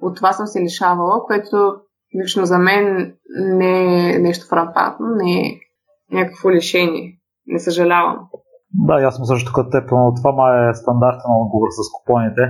От 0.01 0.17
това 0.17 0.33
съм 0.33 0.47
се 0.47 0.61
лишавала, 0.61 1.25
което 1.27 1.57
лично 2.23 2.45
за 2.45 2.59
мен 2.59 3.15
не 3.37 4.11
е 4.15 4.19
нещо 4.19 4.47
фрапатно, 4.49 5.07
не 5.17 5.33
е 5.41 5.45
някакво 6.13 6.51
лишение. 6.51 7.19
Не 7.47 7.59
съжалявам. 7.59 8.19
Да, 8.75 8.95
аз 8.95 9.17
съм 9.17 9.25
също 9.25 9.53
като 9.55 9.71
теб, 9.71 9.91
но 9.91 10.15
това 10.15 10.33
ма 10.33 10.69
е 10.71 10.75
стандартен 10.75 11.31
отговор 11.31 11.69
с 11.71 11.81
купоните. 11.93 12.43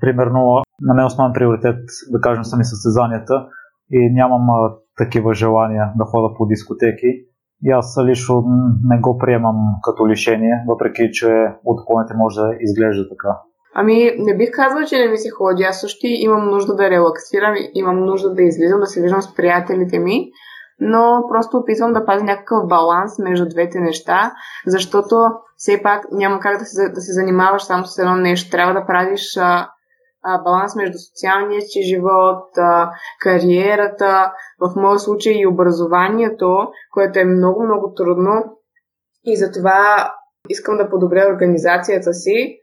Примерно, 0.00 0.62
на 0.80 0.94
мен 0.94 1.04
основен 1.04 1.32
приоритет, 1.32 1.80
да 2.10 2.20
кажем, 2.20 2.44
са 2.44 2.56
ми 2.56 2.64
състезанията 2.64 3.46
и 3.90 4.12
нямам 4.12 4.46
такива 4.96 5.34
желания 5.34 5.92
да 5.96 6.04
хода 6.04 6.34
по 6.36 6.46
дискотеки. 6.46 7.06
И 7.64 7.70
аз 7.70 7.96
лично 8.08 8.44
не 8.84 9.00
го 9.00 9.18
приемам 9.18 9.56
като 9.82 10.08
лишение, 10.08 10.64
въпреки 10.68 11.10
че 11.12 11.28
от 11.64 11.86
клоните 11.86 12.14
може 12.16 12.40
да 12.40 12.50
изглежда 12.60 13.08
така. 13.08 13.40
Ами, 13.74 14.10
не 14.18 14.36
бих 14.36 14.50
казала, 14.52 14.84
че 14.84 14.98
не 14.98 15.08
ми 15.08 15.18
се 15.18 15.30
ходи. 15.30 15.62
Аз 15.62 15.80
също 15.80 16.00
имам 16.02 16.50
нужда 16.50 16.76
да 16.76 16.90
релаксирам, 16.90 17.54
имам 17.74 18.04
нужда 18.04 18.34
да 18.34 18.42
излизам, 18.42 18.80
да 18.80 18.86
се 18.86 19.02
виждам 19.02 19.22
с 19.22 19.34
приятелите 19.34 19.98
ми, 19.98 20.30
но 20.80 21.24
просто 21.28 21.56
опитвам 21.56 21.92
да 21.92 22.04
пазя 22.04 22.24
някакъв 22.24 22.68
баланс 22.68 23.18
между 23.18 23.48
двете 23.48 23.80
неща, 23.80 24.32
защото 24.66 25.16
все 25.56 25.82
пак 25.82 26.04
няма 26.12 26.40
как 26.40 26.58
да 26.58 26.64
се, 26.64 26.88
да 26.88 27.00
се 27.00 27.12
занимаваш 27.12 27.62
само 27.62 27.84
с 27.84 27.98
едно 27.98 28.16
нещо. 28.16 28.50
Трябва 28.50 28.74
да 28.80 28.86
правиш 28.86 29.36
а, 29.36 29.68
баланс 30.44 30.76
между 30.76 30.98
социалния 30.98 31.60
си 31.60 31.82
живот, 31.82 32.44
кариерата, 33.20 34.32
в 34.60 34.72
моят 34.76 35.00
случай 35.00 35.32
и 35.32 35.46
образованието, 35.46 36.68
което 36.92 37.18
е 37.18 37.24
много, 37.24 37.64
много 37.64 37.94
трудно. 37.96 38.32
И 39.24 39.36
затова 39.36 40.12
искам 40.48 40.76
да 40.76 40.90
подобря 40.90 41.32
организацията 41.34 42.14
си, 42.14 42.58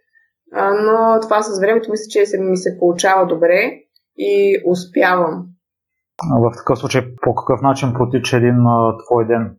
но 0.55 1.19
това 1.21 1.41
с 1.41 1.59
времето 1.59 1.91
мисля, 1.91 2.09
че 2.09 2.25
се, 2.25 2.39
ми 2.39 2.57
се 2.57 2.77
получава 2.79 3.27
добре 3.27 3.71
и 4.17 4.61
успявам. 4.71 5.45
В 6.41 6.51
такъв 6.57 6.79
случай, 6.79 7.01
по 7.21 7.35
какъв 7.35 7.61
начин 7.61 7.93
протича 7.93 8.37
един 8.37 8.67
а, 8.67 8.97
твой 9.05 9.27
ден? 9.27 9.57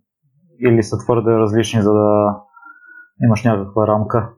Или 0.60 0.82
са 0.82 0.96
твърде 0.98 1.30
различни, 1.30 1.82
за 1.82 1.92
да 1.92 2.36
имаш 3.22 3.44
някаква 3.44 3.86
рамка? 3.86 4.28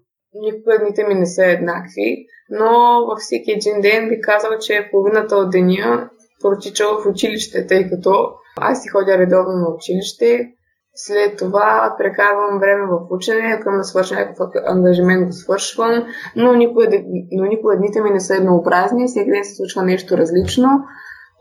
Никога 0.40 0.78
дните 0.78 1.04
ми 1.04 1.14
не 1.14 1.26
са 1.26 1.44
еднакви 1.44 2.26
но 2.50 3.06
във 3.06 3.18
всеки 3.18 3.50
един 3.50 3.80
ден 3.80 4.08
би 4.08 4.20
казала, 4.20 4.58
че 4.58 4.88
половината 4.90 5.36
от 5.36 5.50
деня 5.50 6.10
протича 6.42 6.84
в 6.84 7.06
училище, 7.10 7.66
тъй 7.66 7.88
като 7.88 8.28
аз 8.60 8.82
си 8.82 8.88
ходя 8.88 9.18
редовно 9.18 9.52
на 9.52 9.68
училище. 9.74 10.52
След 10.98 11.38
това 11.38 11.94
прекарвам 11.98 12.58
време 12.58 12.82
в 12.86 13.06
учене, 13.10 13.56
ако 13.60 13.76
да 13.76 13.84
свърша 13.84 14.14
някакъв 14.14 14.50
ангажимент 14.66 15.26
го 15.26 15.32
свършвам, 15.32 16.04
но 16.36 16.54
никога, 16.54 16.86
но 17.32 17.44
никога 17.44 17.76
дните 17.76 18.00
ми 18.02 18.10
не 18.10 18.20
са 18.20 18.34
еднообразни, 18.34 19.06
всеки 19.06 19.30
ден 19.30 19.44
се 19.44 19.54
случва 19.54 19.82
нещо 19.82 20.18
различно. 20.18 20.68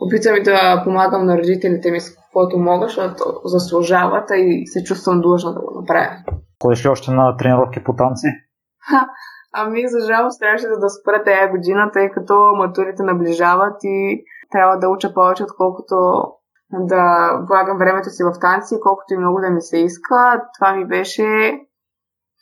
Опитвам 0.01 0.36
и 0.36 0.43
да 0.43 0.81
помагам 0.84 1.25
на 1.25 1.38
родителите 1.38 1.91
ми 1.91 1.99
с 1.99 2.15
каквото 2.15 2.58
мога, 2.58 2.86
защото 2.88 3.23
заслужават 3.45 4.29
и 4.36 4.67
се 4.67 4.84
чувствам 4.84 5.21
длъжна 5.21 5.53
да 5.53 5.60
го 5.60 5.79
направя. 5.79 6.12
Ходиш 6.63 6.86
ли 6.86 6.89
още 6.89 7.12
на 7.12 7.38
тренировки 7.38 7.84
по 7.84 7.95
танци? 7.95 8.27
Ами, 9.54 9.88
за 9.88 10.00
жалост, 10.00 10.39
трябваше 10.39 10.67
да, 10.67 10.89
спра 10.89 11.24
тази 11.24 11.52
година, 11.52 11.91
тъй 11.93 12.12
като 12.12 12.54
матурите 12.56 13.04
наближават 13.04 13.78
и 13.84 14.24
трябва 14.52 14.78
да 14.78 14.89
уча 14.89 15.13
повече, 15.13 15.43
отколкото 15.43 15.95
да 16.74 17.32
влагам 17.48 17.78
времето 17.78 18.10
си 18.10 18.24
в 18.24 18.39
танци, 18.41 18.80
колкото 18.82 19.13
и 19.13 19.17
много 19.17 19.39
да 19.39 19.50
ми 19.50 19.62
се 19.62 19.78
иска. 19.78 20.43
Това 20.60 20.74
ми 20.74 20.86
беше... 20.86 21.60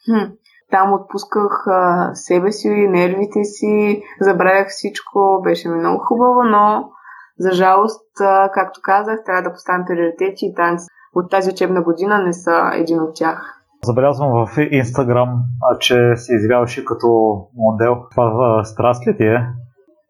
Хм, 0.05 0.31
там 0.71 0.93
отпусках 0.93 1.67
а, 1.67 2.11
себе 2.13 2.51
си, 2.51 2.69
нервите 2.69 3.43
си, 3.43 4.03
забравях 4.21 4.67
всичко, 4.69 5.41
беше 5.43 5.69
ми 5.69 5.75
много 5.75 6.03
хубаво, 6.05 6.43
но 6.43 6.91
за 7.39 7.51
жалост, 7.51 8.21
а, 8.21 8.51
както 8.53 8.79
казах, 8.83 9.19
трябва 9.25 9.43
да 9.43 9.53
поставям 9.53 9.85
приоритети 9.85 10.45
и 10.45 10.55
танци 10.55 10.87
от 11.15 11.31
тази 11.31 11.51
учебна 11.51 11.81
година 11.81 12.19
не 12.19 12.33
са 12.33 12.71
един 12.73 13.01
от 13.01 13.15
тях. 13.15 13.62
Забелязвам 13.85 14.45
в 14.45 14.57
Инстаграм, 14.71 15.29
че 15.79 16.15
се 16.15 16.35
изявяваше 16.35 16.85
като 16.85 17.07
модел. 17.55 17.95
Това 18.11 18.63
страст 18.63 19.07
ли 19.07 19.17
ти 19.17 19.23
е? 19.23 19.47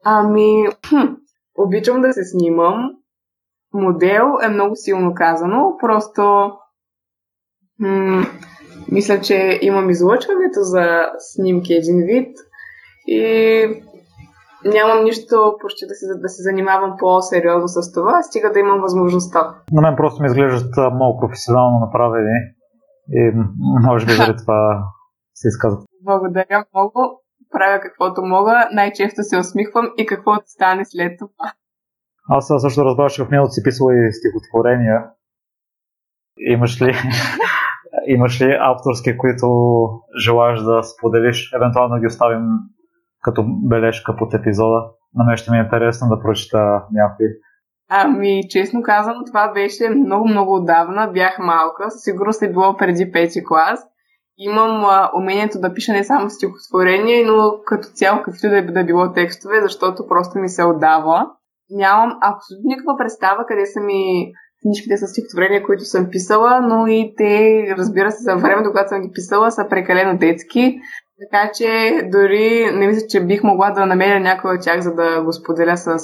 Ами, 0.05 0.67
хм, 0.89 1.13
обичам 1.57 2.01
да 2.01 2.13
се 2.13 2.23
снимам, 2.23 2.89
модел 3.73 4.25
е 4.45 4.49
много 4.49 4.75
силно 4.75 5.13
казано. 5.13 5.77
Просто 5.79 6.51
м- 7.79 8.25
мисля, 8.91 9.21
че 9.21 9.59
имам 9.61 9.89
излъчването 9.89 10.59
за 10.59 11.05
снимки 11.19 11.73
един 11.73 12.05
вид 12.05 12.37
и 13.07 13.83
нямам 14.65 15.03
нищо 15.03 15.55
почти 15.61 15.85
да 15.87 15.93
се, 15.93 16.05
да 16.21 16.29
се 16.29 16.43
занимавам 16.43 16.95
по-сериозно 16.99 17.67
с 17.67 17.93
това, 17.93 18.23
стига 18.23 18.51
да 18.51 18.59
имам 18.59 18.81
възможността. 18.81 19.55
На 19.71 19.81
мен 19.81 19.95
просто 19.95 20.21
ми 20.21 20.27
изглеждат 20.27 20.93
много 20.93 21.19
професионално 21.19 21.79
направени 21.79 22.39
и 23.09 23.31
може 23.87 24.05
би 24.05 24.11
заради 24.11 24.37
това 24.37 24.83
се 25.33 25.47
изказват. 25.47 25.83
Благодаря 26.01 26.65
много. 26.73 27.21
Правя 27.51 27.79
каквото 27.79 28.21
мога. 28.21 28.69
Най-често 28.71 29.23
се 29.23 29.37
усмихвам 29.37 29.91
и 29.97 30.05
какво 30.05 30.31
да 30.33 30.43
стане 30.45 30.85
след 30.85 31.19
това. 31.19 31.53
Аз 32.29 32.47
също 32.61 32.85
разбрах, 32.85 33.11
че 33.11 33.25
в 33.25 33.29
миналото 33.29 33.51
си 33.51 33.63
писала 33.63 33.93
и 33.95 34.13
стихотворения. 34.13 35.05
Имаш 36.37 36.81
ли, 36.81 36.93
имаш 38.07 38.41
ли 38.41 38.57
авторски, 38.59 39.17
които 39.17 39.47
желаеш 40.23 40.59
да 40.59 40.83
споделиш? 40.83 41.53
Евентуално 41.55 41.99
ги 41.99 42.07
оставим 42.07 42.45
като 43.21 43.45
бележка 43.69 44.15
под 44.15 44.33
епизода. 44.33 44.89
На 45.15 45.23
мен 45.23 45.37
ще 45.37 45.51
ми 45.51 45.57
е 45.57 45.61
интересно 45.61 46.09
да 46.09 46.19
прочита 46.19 46.83
някой. 46.91 47.25
Ами, 47.95 48.41
честно 48.49 48.81
казвам, 48.83 49.23
това 49.27 49.51
беше 49.53 49.89
много-много 49.89 50.55
отдавна. 50.55 51.09
Бях 51.13 51.39
малка. 51.39 51.91
Със 51.91 52.01
сигурност 52.01 52.41
е 52.41 52.51
било 52.51 52.77
преди 52.77 53.11
пети 53.11 53.43
клас. 53.45 53.79
Имам 54.37 54.85
а, 54.85 55.11
умението 55.15 55.59
да 55.59 55.73
пиша 55.73 55.93
не 55.93 56.03
само 56.03 56.29
стихотворение, 56.29 57.25
но 57.25 57.53
като 57.65 57.87
цяло 57.87 58.21
каквито 58.25 58.49
да, 58.49 58.57
е 58.57 58.61
да 58.61 58.83
било 58.83 59.13
текстове, 59.13 59.61
защото 59.61 60.07
просто 60.07 60.39
ми 60.39 60.49
се 60.49 60.63
отдава. 60.63 61.25
Нямам 61.69 62.09
абсолютно 62.21 62.63
никаква 62.69 62.97
представа 62.97 63.45
къде 63.47 63.65
са 63.65 63.79
ми 63.79 64.31
книжките 64.61 64.97
с 64.97 65.07
стихотворения, 65.07 65.63
които 65.63 65.83
съм 65.83 66.09
писала, 66.11 66.61
но 66.61 66.87
и 66.87 67.13
те, 67.17 67.65
разбира 67.77 68.11
се, 68.11 68.23
за 68.23 68.35
времето, 68.35 68.69
когато 68.69 68.89
съм 68.89 69.01
ги 69.01 69.11
писала, 69.13 69.51
са 69.51 69.67
прекалено 69.69 70.17
детски. 70.17 70.79
Така 71.21 71.51
че 71.53 72.01
дори 72.11 72.71
не 72.73 72.87
мисля, 72.87 73.07
че 73.09 73.25
бих 73.25 73.43
могла 73.43 73.71
да 73.71 73.85
намеря 73.85 74.19
някой 74.19 74.55
от 74.55 74.61
тях, 74.61 74.81
за 74.81 74.93
да 74.93 75.23
го 75.23 75.33
споделя 75.33 75.77
с, 75.77 75.99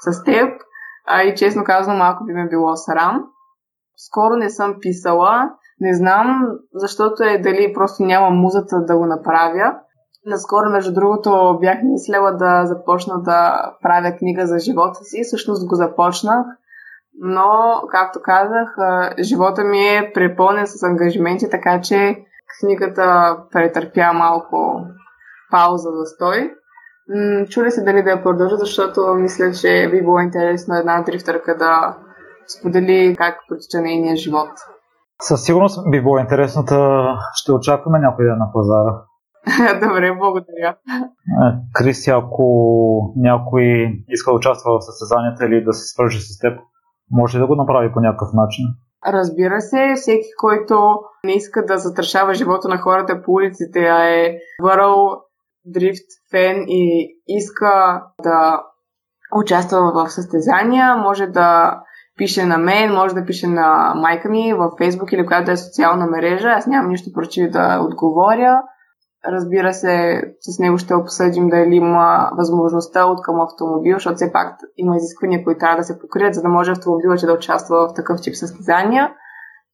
с 0.00 0.24
теб. 0.24 0.67
А, 1.10 1.22
и 1.22 1.34
честно 1.34 1.64
казано, 1.64 1.98
малко 1.98 2.24
би 2.24 2.32
ме 2.32 2.48
било 2.48 2.76
срам. 2.76 3.24
Скоро 3.96 4.36
не 4.36 4.50
съм 4.50 4.74
писала. 4.80 5.50
Не 5.80 5.94
знам, 5.94 6.42
защото 6.74 7.22
е 7.22 7.38
дали 7.38 7.72
просто 7.74 8.02
няма 8.02 8.30
музата 8.30 8.84
да 8.84 8.98
го 8.98 9.06
направя. 9.06 9.74
Наскоро, 10.26 10.70
между 10.70 10.94
другото, 10.94 11.58
бях 11.60 11.78
мислела 11.82 12.32
да 12.32 12.66
започна 12.66 13.22
да 13.22 13.70
правя 13.82 14.16
книга 14.16 14.46
за 14.46 14.58
живота 14.58 14.98
си. 15.02 15.22
Всъщност 15.24 15.68
го 15.68 15.74
започнах, 15.74 16.46
но, 17.20 17.82
както 17.90 18.18
казах, 18.22 18.76
живота 19.20 19.64
ми 19.64 19.78
е 19.78 20.10
препълнен 20.14 20.66
с 20.66 20.82
ангажименти, 20.82 21.50
така 21.50 21.80
че 21.80 22.16
книгата 22.60 23.36
претърпя 23.52 24.12
малко 24.12 24.80
пауза 25.50 25.88
за 25.90 26.06
стой. 26.06 26.54
Чули 27.50 27.70
се 27.70 27.84
дали 27.84 28.02
да 28.02 28.10
я 28.10 28.22
продължа, 28.22 28.56
защото 28.56 29.00
мисля, 29.14 29.52
че 29.52 29.88
би 29.90 30.00
било 30.00 30.20
интересно 30.20 30.74
една 30.74 31.02
дрифтърка 31.02 31.56
да 31.56 31.96
сподели 32.58 33.16
как 33.18 33.34
протича 33.48 33.80
нейния 33.80 34.16
живот. 34.16 34.50
Със 35.20 35.44
сигурност 35.44 35.90
би 35.90 36.02
било 36.02 36.18
интересно 36.18 36.62
да 36.62 37.14
ще 37.34 37.52
очакваме 37.52 37.98
някой 37.98 38.24
ден 38.24 38.38
на 38.38 38.52
пазара. 38.52 39.02
Добре, 39.86 40.12
благодаря. 40.18 40.76
Криси, 41.72 42.10
ако 42.10 42.44
някой 43.16 43.64
иска 44.08 44.30
да 44.30 44.36
участва 44.36 44.78
в 44.78 44.84
състезанията 44.84 45.46
или 45.46 45.64
да 45.64 45.72
се 45.72 45.88
свържи 45.88 46.20
с 46.20 46.38
теб, 46.38 46.58
може 47.10 47.36
ли 47.36 47.40
да 47.40 47.46
го 47.46 47.56
направи 47.56 47.92
по 47.92 48.00
някакъв 48.00 48.28
начин? 48.34 48.64
Разбира 49.06 49.60
се, 49.60 49.92
всеки, 49.96 50.28
който 50.38 50.98
не 51.24 51.32
иска 51.32 51.64
да 51.64 51.78
затрашава 51.78 52.34
живота 52.34 52.68
на 52.68 52.78
хората 52.78 53.22
по 53.22 53.32
улиците, 53.32 53.80
а 53.80 54.04
е 54.04 54.38
върл 54.62 55.22
дрифт 55.72 56.06
фен 56.30 56.64
и 56.68 57.08
иска 57.26 58.02
да 58.22 58.62
участва 59.36 59.92
в 59.94 60.10
състезания, 60.10 60.96
може 60.96 61.26
да 61.26 61.80
пише 62.18 62.46
на 62.46 62.58
мен, 62.58 62.92
може 62.92 63.14
да 63.14 63.24
пише 63.24 63.46
на 63.46 63.94
майка 63.96 64.28
ми 64.28 64.54
в 64.54 64.70
Фейсбук 64.78 65.12
или 65.12 65.26
която 65.26 65.50
е 65.50 65.56
социална 65.56 66.06
мрежа. 66.06 66.48
Аз 66.48 66.66
нямам 66.66 66.90
нищо 66.90 67.12
против 67.12 67.50
да 67.50 67.80
отговоря. 67.80 68.62
Разбира 69.26 69.72
се, 69.72 70.22
с 70.40 70.58
него 70.58 70.78
ще 70.78 70.94
обсъдим 70.94 71.48
дали 71.48 71.74
има 71.74 72.30
възможността 72.38 73.04
от 73.06 73.22
към 73.22 73.40
автомобил, 73.40 73.96
защото 73.96 74.16
все 74.16 74.32
пак 74.32 74.58
има 74.76 74.96
изисквания, 74.96 75.44
които 75.44 75.58
трябва 75.58 75.76
да 75.76 75.84
се 75.84 75.98
покрият, 75.98 76.34
за 76.34 76.42
да 76.42 76.48
може 76.48 76.72
автомобилът 76.72 77.20
да 77.20 77.32
участва 77.32 77.88
в 77.88 77.94
такъв 77.94 78.20
тип 78.22 78.34
състезания. 78.34 79.12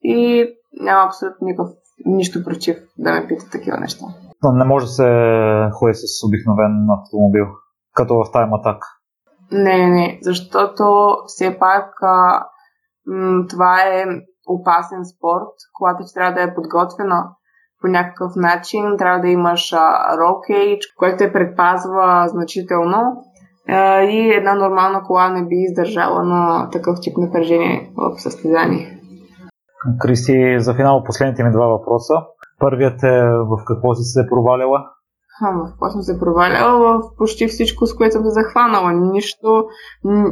И 0.02 0.46
няма 0.80 1.06
абсолютно 1.06 1.46
никакъв, 1.46 1.72
нищо 2.06 2.44
против 2.44 2.76
да 2.98 3.12
ме 3.12 3.26
питат 3.26 3.50
такива 3.50 3.76
неща. 3.80 4.04
Не 4.52 4.64
може 4.64 4.86
да 4.86 4.92
се 4.92 5.10
ходи 5.72 5.94
с 5.94 6.26
обикновен 6.26 6.86
автомобил, 6.90 7.46
като 7.94 8.14
в 8.14 8.32
тайм 8.32 8.54
атак. 8.54 8.84
Не, 9.52 9.78
не, 9.78 9.90
не, 9.90 10.18
защото 10.22 10.84
все 11.26 11.58
пак 11.58 11.90
а, 12.02 12.44
м- 13.06 13.44
това 13.50 13.82
е 13.82 14.04
опасен 14.46 15.04
спорт, 15.04 15.54
когато 15.78 16.04
ти 16.04 16.14
трябва 16.14 16.32
да 16.32 16.42
е 16.42 16.54
подготвена 16.54 17.24
по 17.80 17.88
някакъв 17.88 18.32
начин, 18.36 18.84
трябва 18.98 19.20
да 19.20 19.28
имаш 19.28 19.74
cage, 20.50 20.96
което 20.98 21.16
те 21.16 21.32
предпазва 21.32 22.28
значително 22.28 23.24
а, 23.68 24.00
и 24.00 24.30
една 24.30 24.54
нормална 24.54 25.02
кола 25.02 25.28
не 25.28 25.46
би 25.46 25.56
издържала 25.56 26.24
на 26.24 26.70
такъв 26.70 26.98
тип 27.00 27.16
напрежение 27.18 27.92
в 27.96 28.20
състезание. 28.20 29.00
Криси, 29.98 30.56
за 30.58 30.74
финал 30.74 31.04
последните 31.04 31.44
ми 31.44 31.52
два 31.52 31.66
въпроса. 31.66 32.14
Първият 32.64 33.02
е 33.02 33.22
в 33.50 33.64
какво 33.66 33.94
си 33.94 34.02
се 34.02 34.26
провалила? 34.30 34.80
в 35.42 35.70
какво 35.70 35.90
съм 35.90 36.02
се 36.02 36.20
проваляла? 36.20 36.98
В 36.98 37.16
почти 37.18 37.46
всичко, 37.46 37.86
с 37.86 37.96
което 37.96 38.12
съм 38.12 38.24
се 38.24 38.30
захванала. 38.30 38.92
Нищо, 38.92 39.64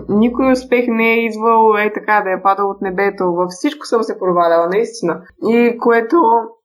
никой 0.09 0.53
успех 0.53 0.85
не 0.89 1.09
е 1.13 1.25
идвал 1.25 1.75
е 1.79 1.93
така 1.93 2.23
да 2.25 2.31
е 2.33 2.43
падал 2.43 2.71
от 2.71 2.81
небето. 2.83 3.25
Във 3.25 3.49
всичко 3.49 3.87
съм 3.87 4.03
се 4.03 4.19
проваляла, 4.19 4.69
наистина. 4.69 5.23
И 5.49 5.79
което, 5.81 6.17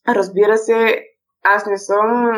разбира 0.08 0.58
се, 0.58 1.02
аз 1.46 1.66
не 1.66 1.78
съм 1.78 2.32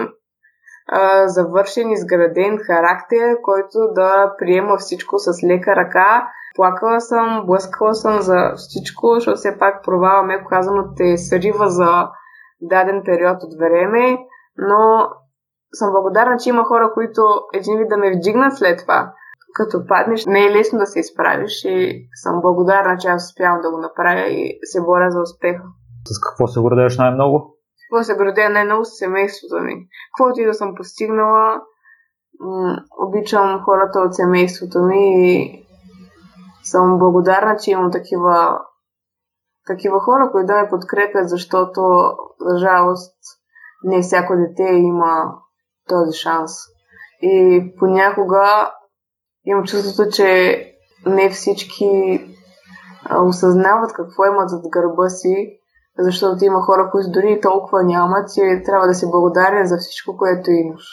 а, 0.92 1.28
завършен, 1.28 1.92
изграден 1.92 2.58
характер, 2.58 3.38
който 3.44 3.78
да 3.96 4.34
приема 4.38 4.78
всичко 4.78 5.16
с 5.18 5.48
лека 5.48 5.76
ръка. 5.76 6.28
Плакала 6.56 7.02
съм, 7.02 7.44
блъскала 7.46 7.96
съм 7.96 8.22
за 8.22 8.54
всичко, 8.56 9.14
защото 9.14 9.38
все 9.38 9.60
пак 9.60 9.84
провала, 9.84 10.24
меко 10.24 10.50
казано, 10.50 10.84
те 10.98 11.18
срива 11.18 11.70
за 11.70 12.08
даден 12.62 13.02
период 13.06 13.44
от 13.44 13.54
време, 13.60 14.18
но 14.58 15.10
съм 15.74 15.92
благодарна, 15.92 16.38
че 16.38 16.50
има 16.50 16.64
хора, 16.64 16.92
които 16.94 17.22
един 17.54 17.78
вид 17.78 17.90
да 17.90 17.98
ме 17.98 18.12
вдигнат 18.16 18.58
след 18.58 18.80
това. 18.80 19.14
Като 19.54 19.86
паднеш, 19.88 20.26
не 20.26 20.46
е 20.46 20.52
лесно 20.52 20.80
да 20.80 20.86
се 20.86 21.00
изправиш 21.00 21.66
и 21.66 22.08
съм 22.24 22.42
благодарна, 22.42 22.98
че 22.98 23.08
аз 23.08 23.30
успявам 23.30 23.62
да 23.62 23.72
го 23.72 23.78
направя 23.78 24.28
и 24.28 24.60
се 24.64 24.82
боря 24.82 25.12
за 25.12 25.22
успеха. 25.22 25.64
С 26.06 26.20
какво 26.20 26.48
се 26.48 26.60
гордееш 26.60 26.98
най-много? 26.98 27.56
Какво 27.82 28.04
се 28.04 28.16
гордея 28.16 28.50
най-много 28.50 28.86
с 28.86 28.98
семейството 28.98 29.64
ми. 29.64 29.88
Каквото 30.12 30.42
и 30.42 30.46
да 30.46 30.54
съм 30.54 30.76
постигнала, 30.76 31.62
м- 32.40 32.78
обичам 33.08 33.62
хората 33.66 34.00
от 34.00 34.16
семейството 34.16 34.80
ми 34.80 35.32
и 35.32 35.66
съм 36.64 37.00
благодарна, 37.00 37.56
че 37.58 37.72
имам 37.72 37.92
такива, 37.92 38.60
такива 39.74 40.00
хора, 40.00 40.30
които 40.32 40.48
да 40.48 40.62
ме 40.62 40.70
подкрепят, 40.70 41.30
защото, 41.30 41.82
за 42.40 42.58
жалост, 42.58 43.16
не 43.84 44.02
всяко 44.02 44.34
дете 44.36 44.64
има 44.74 45.14
този 45.90 46.18
шанс. 46.18 46.52
И 47.22 47.64
понякога 47.80 48.72
имам 49.46 49.66
чувството, 49.66 50.12
че 50.12 50.30
не 51.06 51.30
всички 51.30 51.90
осъзнават 53.28 53.94
какво 53.94 54.26
имат 54.26 54.50
зад 54.50 54.64
гърба 54.72 55.10
си, 55.10 55.36
защото 56.00 56.46
има 56.46 56.62
хора, 56.62 56.90
които 56.92 57.12
дори 57.12 57.42
толкова 57.42 57.84
нямат 57.84 58.30
и 58.38 58.64
трябва 58.66 58.88
да 58.88 58.94
си 58.94 59.06
благодарен 59.12 59.66
за 59.66 59.78
всичко, 59.78 60.18
което 60.18 60.52
имаш. 60.52 60.86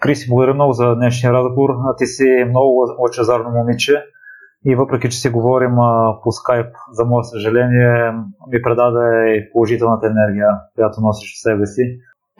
Криси, 0.00 0.28
благодаря 0.28 0.54
много 0.54 0.72
за 0.72 0.94
днешния 0.94 1.32
разговор. 1.32 1.70
Ти 1.98 2.06
си 2.06 2.44
много 2.48 2.96
лъчезарно 2.98 3.50
момиче 3.50 4.04
и 4.64 4.74
въпреки, 4.74 5.10
че 5.10 5.18
си 5.18 5.28
говорим 5.28 5.74
по 6.22 6.32
скайп, 6.32 6.66
за 6.90 7.04
мое 7.04 7.24
съжаление, 7.24 8.12
ми 8.52 8.62
предаде 8.62 9.34
и 9.34 9.52
положителната 9.52 10.06
енергия, 10.06 10.48
която 10.74 11.00
носиш 11.00 11.34
в 11.34 11.42
себе 11.42 11.66
си. 11.66 11.82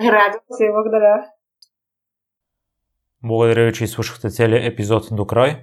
Радвам 0.00 0.40
се, 0.50 0.64
благодаря. 0.72 1.24
Благодаря 3.24 3.64
ви, 3.64 3.72
че 3.72 3.84
изслушахте 3.84 4.30
целият 4.30 4.72
епизод 4.72 5.08
до 5.12 5.26
край. 5.26 5.56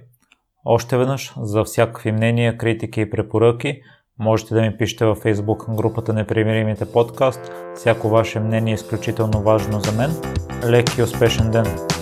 Още 0.64 0.98
веднъж, 0.98 1.34
за 1.40 1.64
всякакви 1.64 2.12
мнения, 2.12 2.58
критики 2.58 3.00
и 3.00 3.10
препоръки, 3.10 3.80
можете 4.18 4.54
да 4.54 4.60
ми 4.60 4.76
пишете 4.76 5.04
във 5.04 5.18
Facebook 5.18 5.76
групата 5.76 6.12
Непримиримите 6.12 6.92
подкаст. 6.92 7.52
Всяко 7.74 8.08
ваше 8.08 8.40
мнение 8.40 8.72
е 8.72 8.74
изключително 8.74 9.42
важно 9.42 9.80
за 9.80 9.92
мен. 9.92 10.10
Лек 10.70 10.98
и 10.98 11.02
успешен 11.02 11.50
ден! 11.50 12.01